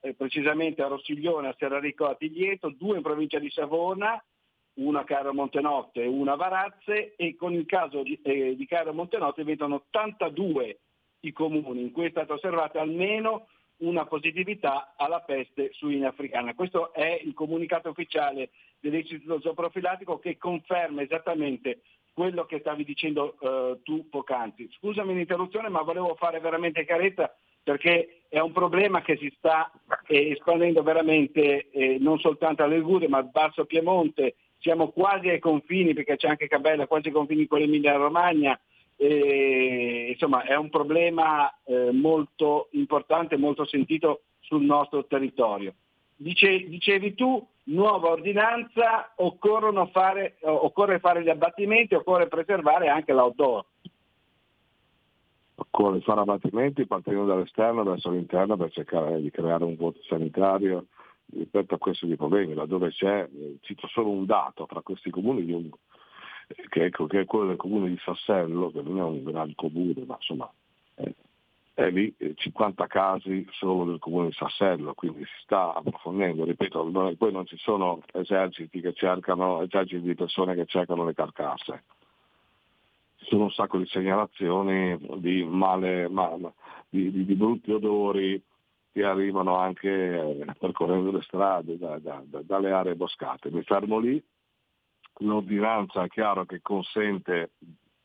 [0.00, 4.22] eh, precisamente a Rossiglione, a Serrarico, a Tiglieto, 2 in provincia di Savona,
[4.74, 8.92] una a Cairo Montenotte e una Varazze e con il caso di, eh, di Cairo
[8.92, 10.78] Montenotte diventano 82
[11.20, 13.46] i comuni in cui è stata osservata almeno
[13.78, 16.54] una positività alla peste suina africana.
[16.54, 18.50] Questo è il comunicato ufficiale
[18.80, 21.80] dell'Istituto Zooprofilattico che conferma esattamente
[22.12, 24.70] quello che stavi dicendo eh, tu poc'anzi.
[24.78, 29.72] Scusami l'interruzione, ma volevo fare veramente chiarezza perché è un problema che si sta
[30.06, 34.36] eh, espandendo veramente eh, non soltanto alle Liguria, ma al Basso Piemonte.
[34.64, 38.58] Siamo quasi ai confini, perché c'è anche Cabella, quasi ai confini con l'Emilia Romagna.
[38.96, 45.74] E, insomma, è un problema eh, molto importante, molto sentito sul nostro territorio.
[46.16, 49.12] Dice, dicevi tu nuova ordinanza
[49.90, 53.66] fare, occorre fare gli abbattimenti, occorre preservare anche l'outdoor.
[55.56, 60.86] Occorre fare abbattimenti partendo dall'esterno verso l'interno per cercare di creare un vuoto sanitario
[61.36, 62.54] rispetto a questi problemi.
[62.54, 65.44] Laddove c'è, eh, cito solo un dato, tra questi comuni
[66.68, 70.04] che, è, che è quello del comune di Sassello, che non è un gran comune,
[70.04, 70.50] ma insomma
[70.94, 71.10] è,
[71.74, 77.14] è lì eh, 50 casi solo del comune di Sassello, quindi si sta approfondendo, ripeto,
[77.16, 81.82] poi non ci sono eserciti che cercano, eserciti di persone che cercano le carcasse.
[83.16, 86.52] Ci sono un sacco di segnalazioni di male, ma- ma-
[86.88, 88.40] di, di- di brutti odori
[88.94, 93.50] che arrivano anche eh, percorrendo le strade da- da- da- dalle aree boscate.
[93.50, 94.22] Mi fermo lì,
[95.18, 97.54] l'ordinanza è chiaro che consente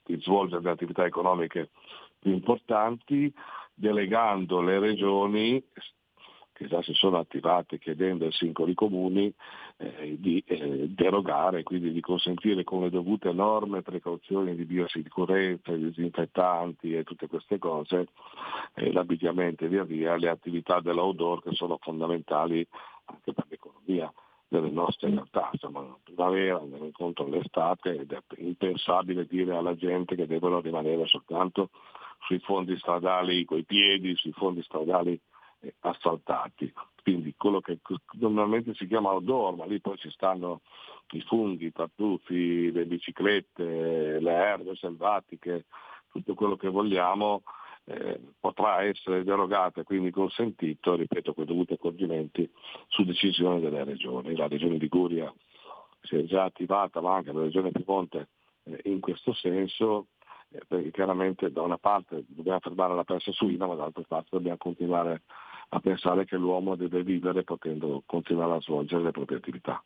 [0.04, 1.70] di svolgere le attività economiche
[2.18, 3.32] più importanti,
[3.72, 5.64] delegando le regioni
[6.60, 9.34] che già si sono attivate chiedendo ai singoli comuni
[9.78, 16.98] eh, di eh, derogare, quindi di consentire con le dovute norme precauzioni di biosicurezza, disinfettanti
[16.98, 18.08] e tutte queste cose,
[18.74, 22.68] eh, l'abbigliamento e via via, le attività dell'outdoor che sono fondamentali
[23.06, 24.12] anche per l'economia
[24.50, 25.52] delle nostre realtà.
[25.58, 31.08] Siamo in primavera, andiamo incontro all'estate ed è impensabile dire alla gente che devono rimanere
[31.08, 31.70] soltanto
[32.26, 35.18] sui fondi stradali coi piedi, sui fondi stradali
[35.82, 36.72] asfaltati.
[37.02, 37.80] Quindi quello che
[38.14, 40.62] normalmente si chiama outdoor, ma lì poi ci stanno
[41.12, 45.66] i funghi, i tartufi, le biciclette, le erbe selvatiche,
[46.12, 47.44] tutto quello che vogliamo
[47.86, 52.50] eh, potrà essere derogato e quindi consentito, ripeto, con i dovuti accorgimenti,
[52.88, 54.36] su decisione delle regioni.
[54.36, 55.34] La regione Liguria
[56.02, 58.28] si è già attivata, ma anche la regione Piemonte
[58.64, 60.08] eh, in questo senso,
[60.50, 64.58] eh, perché chiaramente da una parte dobbiamo fermare la peste suina, ma dall'altra parte dobbiamo
[64.58, 65.22] continuare a
[65.80, 69.84] pensare che l'uomo deve vivere potendo continuare a svolgere le proprie attività.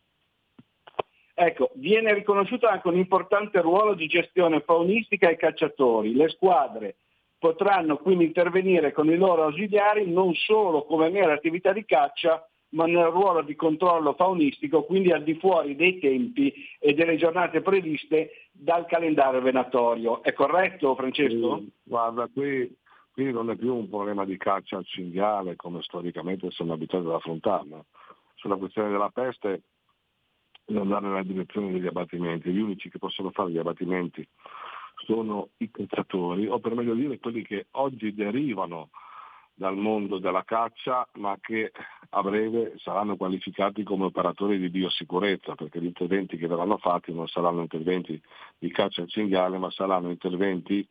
[1.35, 6.13] Ecco, viene riconosciuto anche un importante ruolo di gestione faunistica ai cacciatori.
[6.13, 6.95] Le squadre
[7.37, 12.85] potranno quindi intervenire con i loro ausiliari non solo come mera attività di caccia, ma
[12.85, 18.47] nel ruolo di controllo faunistico, quindi al di fuori dei tempi e delle giornate previste
[18.51, 20.23] dal calendario venatorio.
[20.23, 21.57] È corretto Francesco?
[21.57, 22.73] Sì, guarda, qui,
[23.13, 27.13] qui non è più un problema di caccia al cinghiale come storicamente siamo abituati ad
[27.13, 27.85] affrontarlo.
[28.33, 29.61] Sulla questione della peste
[30.65, 32.51] bisogna andare nella direzione degli abbattimenti.
[32.51, 34.27] Gli unici che possono fare gli abbattimenti
[35.05, 38.89] sono i cacciatori, o per meglio dire quelli che oggi derivano
[39.55, 41.71] dal mondo della caccia, ma che
[42.09, 47.27] a breve saranno qualificati come operatori di biosicurezza, perché gli interventi che verranno fatti non
[47.27, 48.19] saranno interventi
[48.57, 50.87] di caccia al cinghiale, ma saranno interventi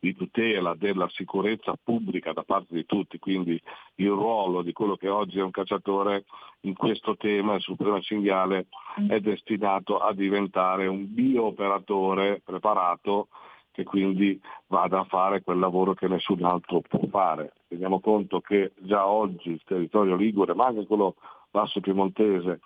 [0.00, 3.60] di tutela della sicurezza pubblica da parte di tutti, quindi
[3.96, 6.24] il ruolo di quello che oggi è un cacciatore
[6.60, 8.66] in questo tema, sul tema cinghiale,
[9.08, 13.28] è destinato a diventare un biooperatore preparato
[13.72, 17.52] che quindi vada a fare quel lavoro che nessun altro può fare.
[17.68, 21.14] Teniamo conto che già oggi il territorio ligure, ma anche quello
[21.50, 22.60] basso piemontese,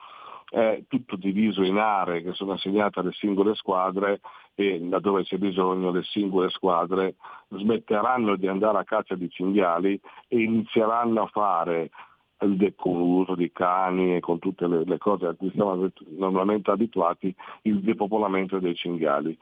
[0.52, 4.20] è tutto diviso in aree che sono assegnate alle singole squadre
[4.54, 7.14] e laddove c'è bisogno le singole squadre
[7.48, 9.98] smetteranno di andare a caccia di cinghiali
[10.28, 11.88] e inizieranno a fare
[12.42, 15.88] il l'uso di cani e con tutte le, le cose a cui siamo
[16.18, 19.38] normalmente abituati, il depopolamento dei cinghiali.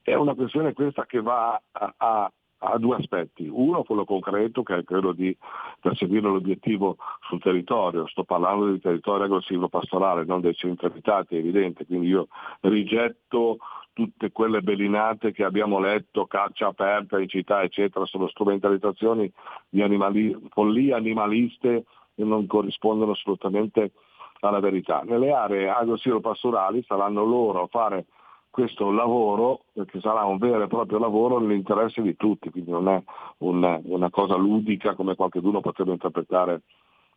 [0.00, 2.32] È una questione questa che va a, a
[2.64, 3.48] ha due aspetti.
[3.50, 5.36] Uno, quello concreto, che è quello di
[5.80, 8.06] perseguire l'obiettivo sul territorio.
[8.06, 11.84] Sto parlando di territorio aggressivo pastorale, non dei centri abitati, è evidente.
[11.84, 12.28] Quindi io
[12.60, 13.58] rigetto
[13.92, 19.30] tutte quelle bellinate che abbiamo letto, caccia aperta in città, eccetera, sono strumentalizzazioni
[19.68, 21.84] di animali, follie animaliste
[22.14, 23.92] che non corrispondono assolutamente
[24.40, 25.02] alla verità.
[25.04, 28.06] Nelle aree agro-pastorali saranno loro a fare
[28.52, 33.02] questo lavoro, perché sarà un vero e proprio lavoro nell'interesse di tutti, quindi non è
[33.38, 36.60] una, una cosa ludica come qualcuno potrebbe interpretare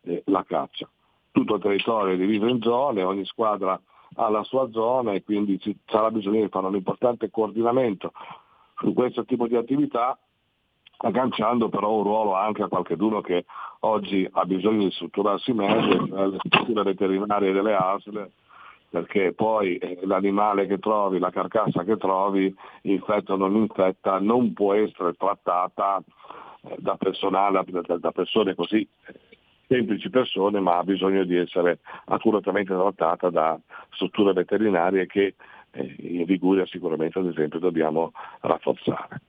[0.04, 0.90] eh, la caccia.
[1.32, 3.78] Tutto il territorio è diviso in zone, ogni squadra
[4.16, 8.14] ha la sua zona e quindi ci sarà bisogno di fare un importante coordinamento
[8.78, 10.18] su questo tipo di attività,
[11.00, 13.44] agganciando però un ruolo anche a qualcuno che
[13.82, 18.32] oggi ha bisogno di strutturarsi meglio, cioè le strutture veterinarie delle ASL,
[18.90, 24.54] perché poi eh, l'animale che trovi, la carcassa che trovi, infetta o non infetta, non
[24.54, 26.02] può essere trattata
[26.64, 27.64] eh, da, personale,
[28.00, 29.20] da, persone così eh,
[29.68, 33.60] semplici persone, ma ha bisogno di essere accuratamente trattata da
[33.92, 35.36] strutture veterinarie che
[35.72, 38.12] eh, in Liguria sicuramente ad esempio dobbiamo
[38.42, 39.22] rafforzare.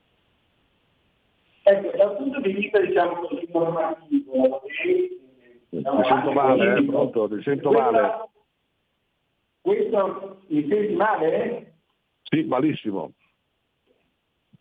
[1.63, 4.61] Ecco, dal punto di vista diciamo così normativo,
[5.69, 8.29] Ti sento male, eh, pronto, ti sento male.
[9.67, 11.73] Questo mi senti male?
[12.23, 13.11] Sì, malissimo.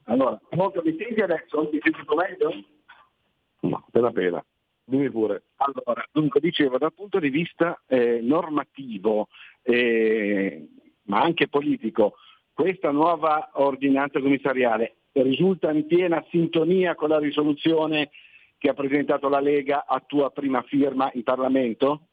[0.06, 1.70] Allora, molto mi senti adesso?
[1.72, 2.64] Mi senti meglio?
[3.60, 4.44] No, appena appena.
[4.84, 5.44] Dimmi pure.
[5.58, 9.28] Allora, dunque dicevo, dal punto di vista eh, normativo,
[9.62, 10.70] eh,
[11.02, 12.16] ma anche politico,
[12.52, 18.10] questa nuova ordinanza commissariale risulta in piena sintonia con la risoluzione
[18.58, 22.08] che ha presentato la Lega a tua prima firma in Parlamento?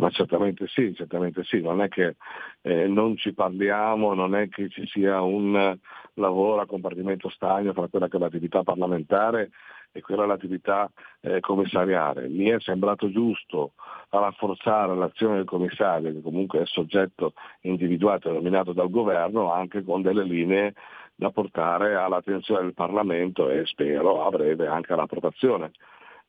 [0.00, 2.16] Ma certamente sì, certamente sì, non è che
[2.62, 5.78] eh, non ci parliamo, non è che ci sia un eh,
[6.14, 9.50] lavoro a compartimento stagno tra quella che è l'attività parlamentare
[9.92, 10.90] e quella è l'attività
[11.20, 12.28] eh, commissariale.
[12.28, 13.72] Mi è sembrato giusto
[14.08, 20.00] rafforzare l'azione del commissario, che comunque è soggetto individuato e nominato dal governo, anche con
[20.00, 20.72] delle linee
[21.14, 25.72] da portare all'attenzione del Parlamento e spero a breve anche all'approvazione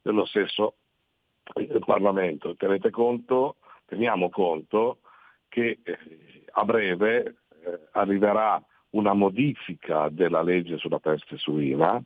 [0.01, 0.75] dello stesso
[1.53, 2.55] del Parlamento.
[2.55, 3.57] Tenete conto,
[3.91, 4.99] teniamo conto
[5.49, 5.97] che eh,
[6.53, 12.01] a breve eh, arriverà una modifica della legge sulla peste suina,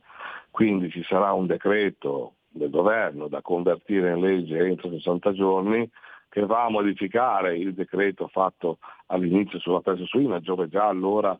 [0.50, 5.88] quindi ci sarà un decreto del governo da convertire in legge entro 60 giorni
[6.28, 11.38] che va a modificare il decreto fatto all'inizio sulla peste suina, dove già allora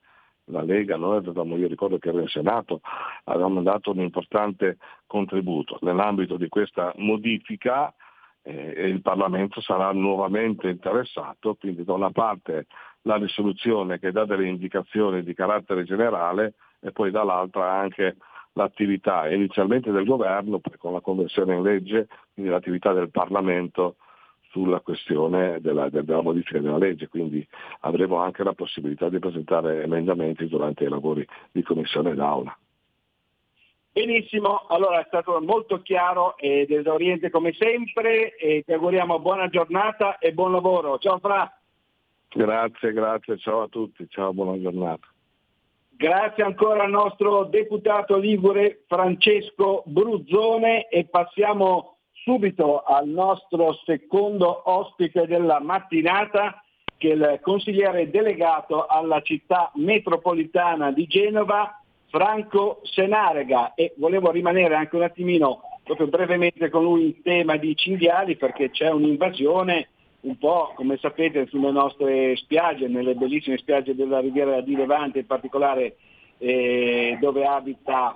[0.51, 2.81] la Lega, noi avevamo, io ricordo che era in Senato,
[3.25, 4.77] avevamo dato un importante
[5.07, 5.79] contributo.
[5.81, 7.93] Nell'ambito di questa modifica
[8.47, 12.67] eh, il Parlamento sarà nuovamente interessato, quindi da una parte
[13.03, 18.17] la risoluzione che dà delle indicazioni di carattere generale e poi dall'altra anche
[18.53, 23.97] l'attività inizialmente del governo, poi con la conversione in legge, quindi l'attività del Parlamento
[24.51, 27.47] sulla questione della, della, modifica della legge, quindi
[27.81, 32.57] avremo anche la possibilità di presentare emendamenti durante i lavori di commissione d'aula.
[33.97, 40.19] Benissimo, allora è stato molto chiaro ed esauriente come sempre e ti auguriamo buona giornata
[40.19, 40.99] e buon lavoro.
[40.99, 41.51] Ciao Fra.
[42.29, 45.07] Grazie, grazie, ciao a tutti, ciao, buona giornata.
[45.89, 55.27] Grazie ancora al nostro deputato Ligure Francesco Bruzzone e passiamo subito al nostro secondo ospite
[55.27, 56.63] della mattinata
[56.99, 64.75] che è il consigliere delegato alla città metropolitana di Genova, Franco Senarega e volevo rimanere
[64.75, 69.89] anche un attimino proprio brevemente con lui in tema di cinghiali perché c'è un'invasione
[70.23, 75.27] un po' come sapete sulle nostre spiagge, nelle bellissime spiagge della Riviera di Levante in
[75.27, 75.97] particolare
[76.39, 78.15] eh, dove abita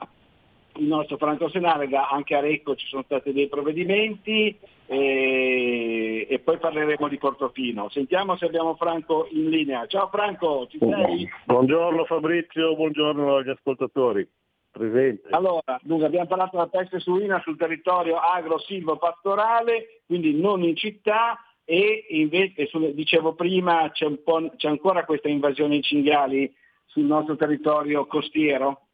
[0.80, 6.58] il nostro Franco Senarega, anche a Recco ci sono stati dei provvedimenti e, e, poi
[6.58, 7.88] parleremo di Portofino.
[7.90, 9.86] Sentiamo se abbiamo Franco in linea.
[9.86, 11.28] Ciao Franco, ci sei?
[11.44, 14.28] Buongiorno Fabrizio, buongiorno agli ascoltatori.
[14.72, 15.28] Presente.
[15.30, 22.06] Allora, dunque abbiamo parlato della peste suina sul territorio agro-silvo-pastorale, quindi non in città e
[22.10, 24.06] invece, dicevo prima, c'è,
[24.56, 26.54] c'è ancora questa invasione di cinghiali
[26.86, 28.89] sul nostro territorio costiero?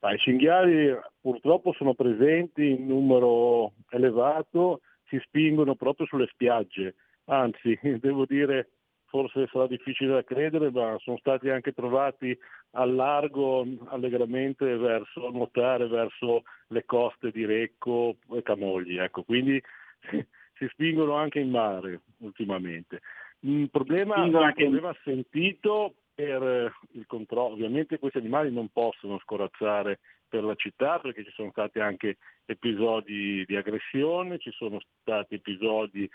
[0.00, 6.94] Ma I cinghiali purtroppo sono presenti in numero elevato, si spingono proprio sulle spiagge,
[7.26, 8.70] anzi devo dire
[9.10, 12.36] forse sarà difficile da credere, ma sono stati anche trovati
[12.72, 18.98] al largo allegramente verso nuotare verso le coste di Recco e Camogli.
[18.98, 19.60] Ecco, quindi
[20.54, 23.00] si spingono anche in mare ultimamente.
[23.40, 27.54] Un problema, un problema sentito per il controllo.
[27.54, 33.44] Ovviamente questi animali non possono scorazzare per la città perché ci sono stati anche episodi
[33.46, 36.08] di aggressione, ci sono stati episodi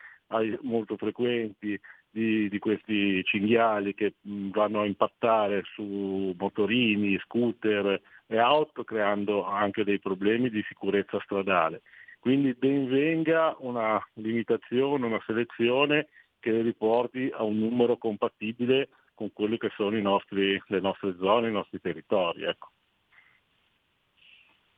[0.61, 1.79] molto frequenti
[2.09, 9.83] di, di questi cinghiali che vanno a impattare su motorini, scooter e auto creando anche
[9.83, 11.81] dei problemi di sicurezza stradale.
[12.19, 16.07] Quindi ben venga una limitazione, una selezione
[16.39, 21.53] che riporti a un numero compatibile con quelli che sono nostri, le nostre zone, i
[21.53, 22.43] nostri territori.
[22.43, 22.69] Ecco.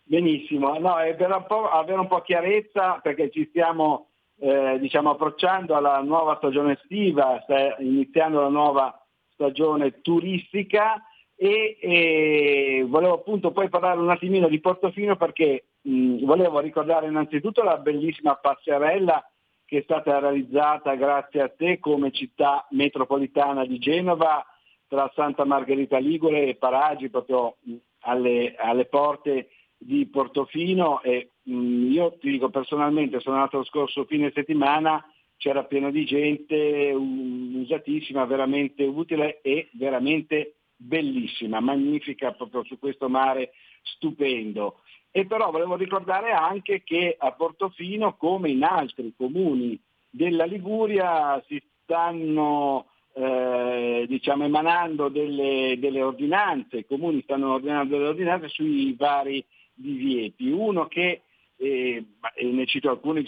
[0.03, 4.07] Benissimo, no, è per avere un po' chiarezza perché ci stiamo
[4.39, 11.03] eh, diciamo, approcciando alla nuova stagione estiva, sta iniziando la nuova stagione turistica
[11.35, 17.61] e, e, volevo appunto poi parlare un attimino di Portofino perché mh, volevo ricordare innanzitutto
[17.63, 19.23] la bellissima passerella
[19.67, 24.45] che è stata realizzata grazie a te come città metropolitana di Genova
[24.87, 27.57] tra Santa Margherita Ligure e Paragi proprio
[27.99, 34.05] alle, alle porte di Portofino e mh, io ti dico personalmente sono andato lo scorso
[34.05, 35.03] fine settimana
[35.37, 43.51] c'era pieno di gente usatissima, veramente utile e veramente bellissima, magnifica proprio su questo mare
[43.81, 44.81] stupendo.
[45.17, 49.75] E però volevo ricordare anche che a Portofino, come in altri comuni
[50.11, 58.09] della Liguria, si stanno eh, diciamo, emanando delle, delle ordinanze, i comuni stanno ordinando delle
[58.09, 60.51] ordinanze sui vari divieti.
[60.51, 61.23] Uno che,
[61.55, 62.05] eh,
[62.39, 63.23] ne cito alcuni,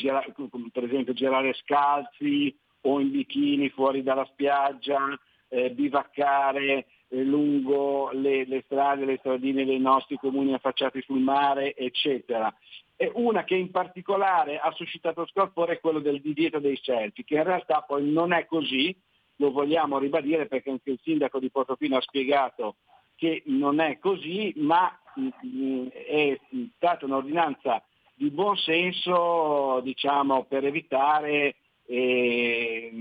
[0.72, 8.62] per esempio girare scalzi o in bikini fuori dalla spiaggia, eh, bivaccare lungo le, le
[8.66, 12.54] strade, le stradine dei nostri comuni affacciati sul mare, eccetera.
[12.96, 17.36] E una che in particolare ha suscitato scalpore è quello del divieto dei selfie, che
[17.36, 18.96] in realtà poi non è così,
[19.38, 22.76] lo vogliamo ribadire perché anche il sindaco di Portofino ha spiegato
[23.16, 26.40] che non è così, ma mh, è
[26.76, 27.84] stata un'ordinanza
[28.16, 31.56] di buon senso diciamo, per evitare
[31.86, 32.92] eh,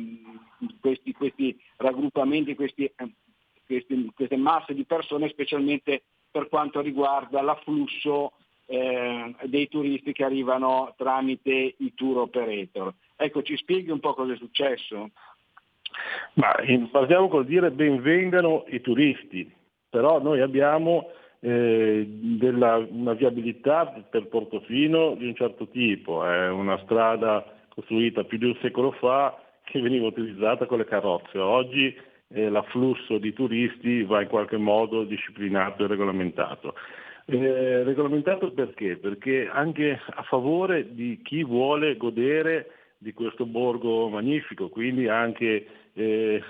[0.80, 2.90] questi, questi raggruppamenti, questi,
[3.68, 8.32] questi- queste masse di persone, specialmente per quanto riguarda l'afflusso
[8.70, 12.92] eh, dei turisti che arrivano tramite i tour operator.
[13.16, 15.10] Ecco, ci spieghi un po' cosa è successo?
[16.34, 19.50] Ma eh, partiamo col dire benvengano i turisti,
[19.88, 26.78] però noi abbiamo eh, della- una viabilità per Portofino di un certo tipo, è una
[26.82, 31.38] strada costruita più di un secolo fa che veniva utilizzata con le carrozze.
[31.38, 31.96] Oggi
[32.28, 36.74] eh, l'afflusso di turisti va in qualche modo disciplinato e regolamentato.
[37.24, 38.96] Eh, regolamentato perché?
[38.96, 46.42] Perché anche a favore di chi vuole godere di questo borgo magnifico, quindi anche eh,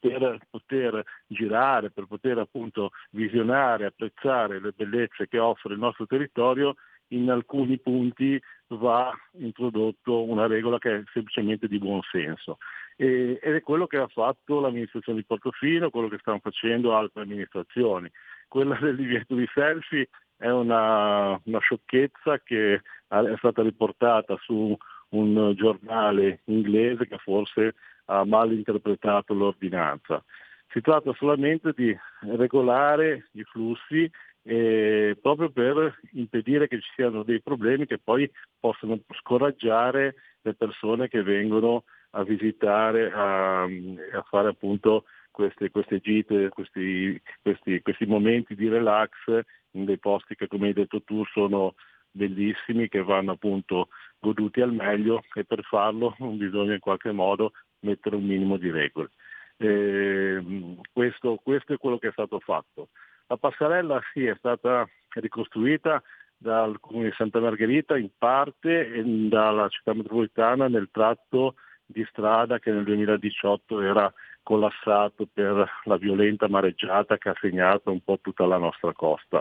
[0.00, 6.74] per poter girare, per poter appunto visionare, apprezzare le bellezze che offre il nostro territorio,
[7.10, 12.58] in alcuni punti va introdotto una regola che è semplicemente di buon senso.
[12.96, 18.10] Ed è quello che ha fatto l'amministrazione di Portofino, quello che stanno facendo altre amministrazioni.
[18.46, 22.74] Quella del divieto di selfie è una, una sciocchezza che
[23.08, 24.76] è stata riportata su
[25.10, 27.74] un giornale inglese che forse
[28.06, 30.22] ha mal interpretato l'ordinanza.
[30.68, 34.10] Si tratta solamente di regolare i flussi
[34.42, 41.08] eh, proprio per impedire che ci siano dei problemi che poi possono scoraggiare le persone
[41.08, 48.54] che vengono a visitare, a, a fare appunto queste, queste gite, questi, questi, questi momenti
[48.54, 49.10] di relax
[49.72, 51.74] in dei posti che come hai detto tu sono
[52.10, 53.88] bellissimi, che vanno appunto
[54.18, 59.10] goduti al meglio e per farlo bisogna in qualche modo mettere un minimo di regole.
[59.56, 60.42] Eh,
[60.92, 62.88] questo, questo è quello che è stato fatto.
[63.30, 66.02] La passerella sì è stata ricostruita
[66.36, 71.54] dal comune di Santa Margherita in parte e dalla città metropolitana nel tratto
[71.86, 74.12] di strada che nel 2018 era
[74.42, 79.40] collassato per la violenta mareggiata che ha segnato un po' tutta la nostra costa.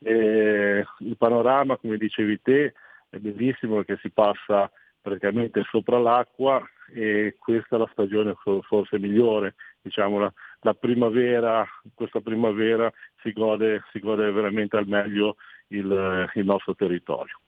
[0.00, 2.74] Eh, il panorama, come dicevi te,
[3.08, 6.62] è bellissimo perché si passa praticamente sopra l'acqua
[6.92, 12.92] e questa è la stagione for- forse migliore, diciamo la, la primavera, questa primavera
[13.22, 15.36] si gode, si gode veramente al meglio
[15.68, 17.38] il, il nostro territorio.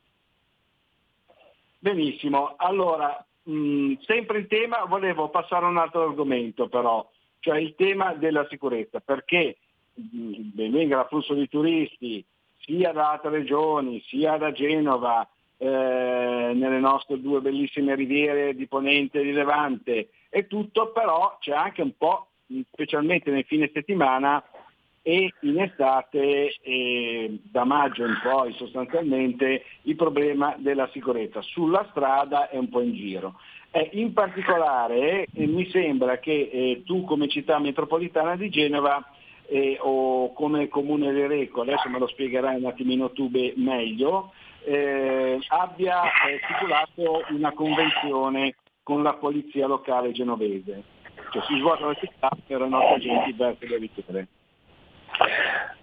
[1.79, 7.09] Benissimo, allora, mh, sempre in tema, volevo passare a un altro argomento però,
[7.41, 9.57] cioè il tema della sicurezza, perché
[9.95, 12.25] mh, benvenga l'afflusso di turisti
[12.59, 15.29] sia da altre regioni, sia da Genova,
[15.59, 21.53] eh, nelle nostre due bellissime riviere di Ponente e di Levante e tutto, però c'è
[21.53, 24.43] anche un po', mh, specialmente nel fine settimana
[25.03, 32.49] e in estate, eh, da maggio in poi sostanzialmente, il problema della sicurezza sulla strada
[32.49, 33.35] e un po' in giro.
[33.73, 39.05] Eh, in particolare eh, mi sembra che tu come città metropolitana di Genova
[39.81, 44.33] o come comune di Reco, adesso me lo spiegherai un attimino tu meglio,
[45.49, 50.83] abbia eh, stipulato una convenzione con la polizia locale genovese.
[51.33, 54.29] Cioè si svuotano le città per i nostri agenti verso le richiede.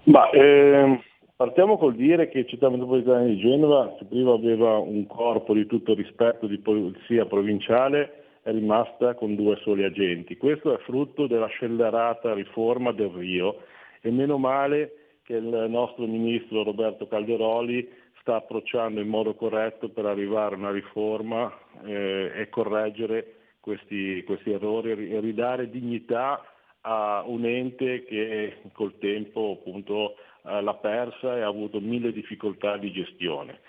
[0.03, 1.02] Ma ehm,
[1.36, 5.94] partiamo col dire che Città Metropolitana di Genova, che prima aveva un corpo di tutto
[5.94, 10.38] rispetto di polizia provinciale, è rimasta con due soli agenti.
[10.38, 13.57] Questo è frutto della scellerata riforma del Rio
[14.02, 14.94] e meno male
[15.24, 17.88] che il nostro ministro Roberto Calderoli
[18.22, 21.52] sta approcciando in modo corretto per arrivare a una riforma
[21.86, 26.41] eh, e correggere questi, questi errori e ridare dignità
[26.81, 30.15] a un ente che col tempo appunto
[30.45, 33.60] eh, l'ha persa e ha avuto mille difficoltà di gestione.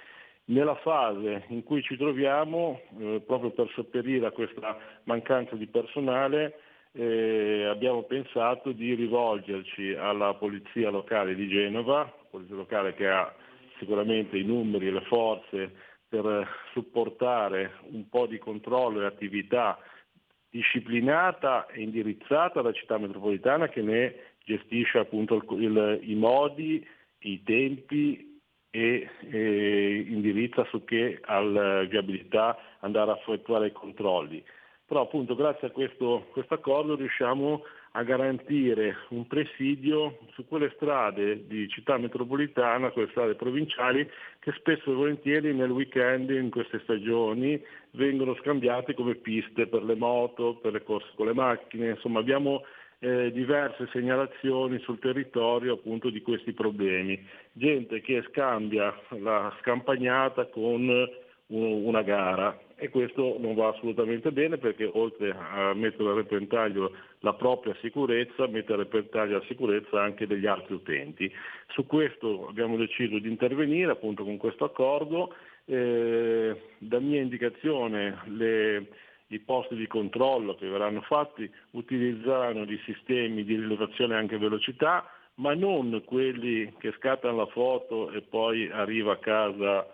[0.47, 6.59] Nella fase in cui ci troviamo, eh, proprio per sopperire a questa mancanza di personale,
[6.93, 13.32] eh, abbiamo pensato di rivolgerci alla Polizia Locale di Genova, Polizia Locale che ha
[13.78, 15.73] sicuramente i numeri e le forze
[16.09, 19.78] per supportare un po' di controllo e attività
[20.51, 24.14] disciplinata e indirizzata alla città metropolitana che ne
[24.44, 26.86] gestisce appunto il- il- i modi,
[27.20, 28.39] i tempi
[28.70, 34.43] e, e indirizza su che al viabilità andare a effettuare i controlli.
[34.86, 37.62] Però appunto grazie a questo questo accordo riusciamo
[37.93, 44.09] a garantire un presidio su quelle strade di città metropolitana, quelle strade provinciali,
[44.39, 47.61] che spesso e volentieri nel weekend, in queste stagioni,
[47.93, 52.62] vengono scambiate come piste per le moto, per le corse con le macchine, insomma abbiamo
[53.01, 57.21] eh, diverse segnalazioni sul territorio appunto di questi problemi.
[57.53, 61.09] Gente che scambia la scampagnata con
[61.51, 67.35] una gara e questo non va assolutamente bene perché oltre a mettere a repentaglio la
[67.35, 71.31] propria sicurezza, mette a repentaglio la sicurezza anche degli altri utenti.
[71.68, 75.35] Su questo abbiamo deciso di intervenire appunto con questo accordo.
[75.66, 78.86] Eh, da mia indicazione le-
[79.28, 85.55] i posti di controllo che verranno fatti utilizzeranno dei sistemi di rilevazione anche velocità, ma
[85.55, 89.86] non quelli che scattano la foto e poi arriva a casa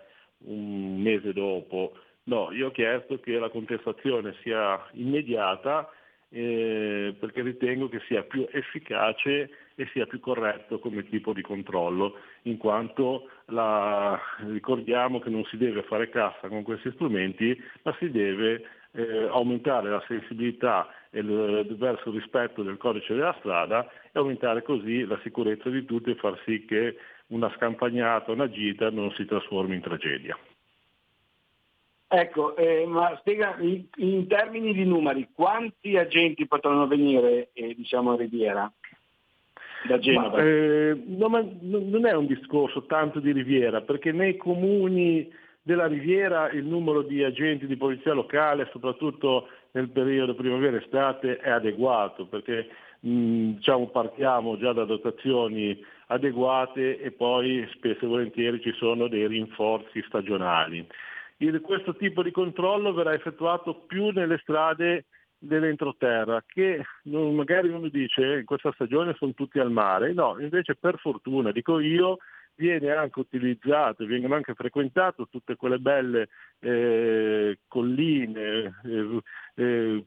[0.45, 1.93] un mese dopo.
[2.23, 5.89] No, io ho chiesto che la contestazione sia immediata
[6.29, 12.15] eh, perché ritengo che sia più efficace e sia più corretto come tipo di controllo,
[12.43, 18.09] in quanto la- ricordiamo che non si deve fare cassa con questi strumenti, ma si
[18.11, 24.63] deve eh, aumentare la sensibilità il- verso il rispetto del codice della strada e aumentare
[24.63, 26.97] così la sicurezza di tutti e far sì che
[27.27, 30.37] una scampagnata, una gita non si trasformi in tragedia.
[32.09, 38.13] Ecco, eh, ma spiega in, in termini di numeri, quanti agenti potranno venire eh, diciamo,
[38.13, 38.71] a Riviera
[39.85, 40.37] da Genova?
[40.37, 45.29] Ma, eh, no, ma non è un discorso tanto di Riviera, perché nei comuni
[45.61, 52.25] della Riviera il numero di agenti di polizia locale, soprattutto nel periodo primavera-estate, è adeguato,
[52.25, 52.69] perché
[53.01, 59.27] mh, diciamo, partiamo già da dotazioni adeguate e poi spesso e volentieri ci sono dei
[59.27, 60.85] rinforzi stagionali.
[61.37, 65.05] Il- questo tipo di controllo verrà effettuato più nelle strade
[65.39, 70.37] dell'entroterra che non- magari uno dice "Eh, in questa stagione sono tutti al mare, no,
[70.39, 72.17] invece per fortuna, dico io,
[72.55, 76.29] viene anche utilizzato, vengono anche frequentate tutte quelle belle
[76.59, 79.21] eh, colline, eh,
[79.55, 80.03] eh,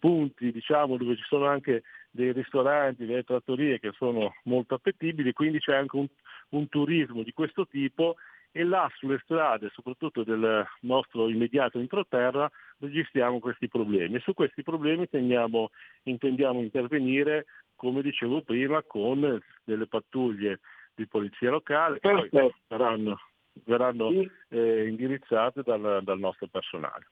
[0.00, 1.82] punti diciamo dove ci sono anche
[2.14, 6.06] dei ristoranti, delle trattorie che sono molto appetibili, quindi c'è anche un,
[6.50, 8.14] un turismo di questo tipo
[8.52, 14.62] e là sulle strade, soprattutto del nostro immediato entroterra, registriamo questi problemi e su questi
[14.62, 15.70] problemi tendiamo-
[16.04, 20.60] intendiamo intervenire, come dicevo prima, con delle pattuglie
[20.94, 22.54] di polizia locale che poi Perfetto.
[22.68, 23.18] verranno,
[23.64, 24.10] verranno,
[24.50, 27.08] eh, indirizzate dal, dal nostro personale.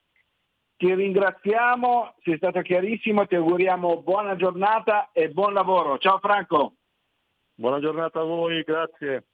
[0.83, 5.97] Ti ringraziamo, sei stato chiarissimo, ti auguriamo buona giornata e buon lavoro.
[5.97, 6.73] Ciao Franco.
[7.55, 9.27] Buona giornata a voi, grazie.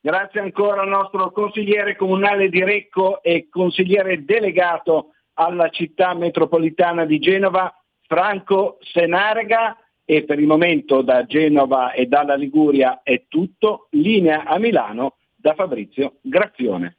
[0.00, 7.18] Grazie ancora al nostro consigliere comunale di Recco e consigliere delegato alla città metropolitana di
[7.18, 7.74] Genova,
[8.06, 9.76] Franco Senarga.
[10.04, 13.88] E per il momento da Genova e dalla Liguria è tutto.
[13.90, 16.98] Linea a Milano da Fabrizio Grazione.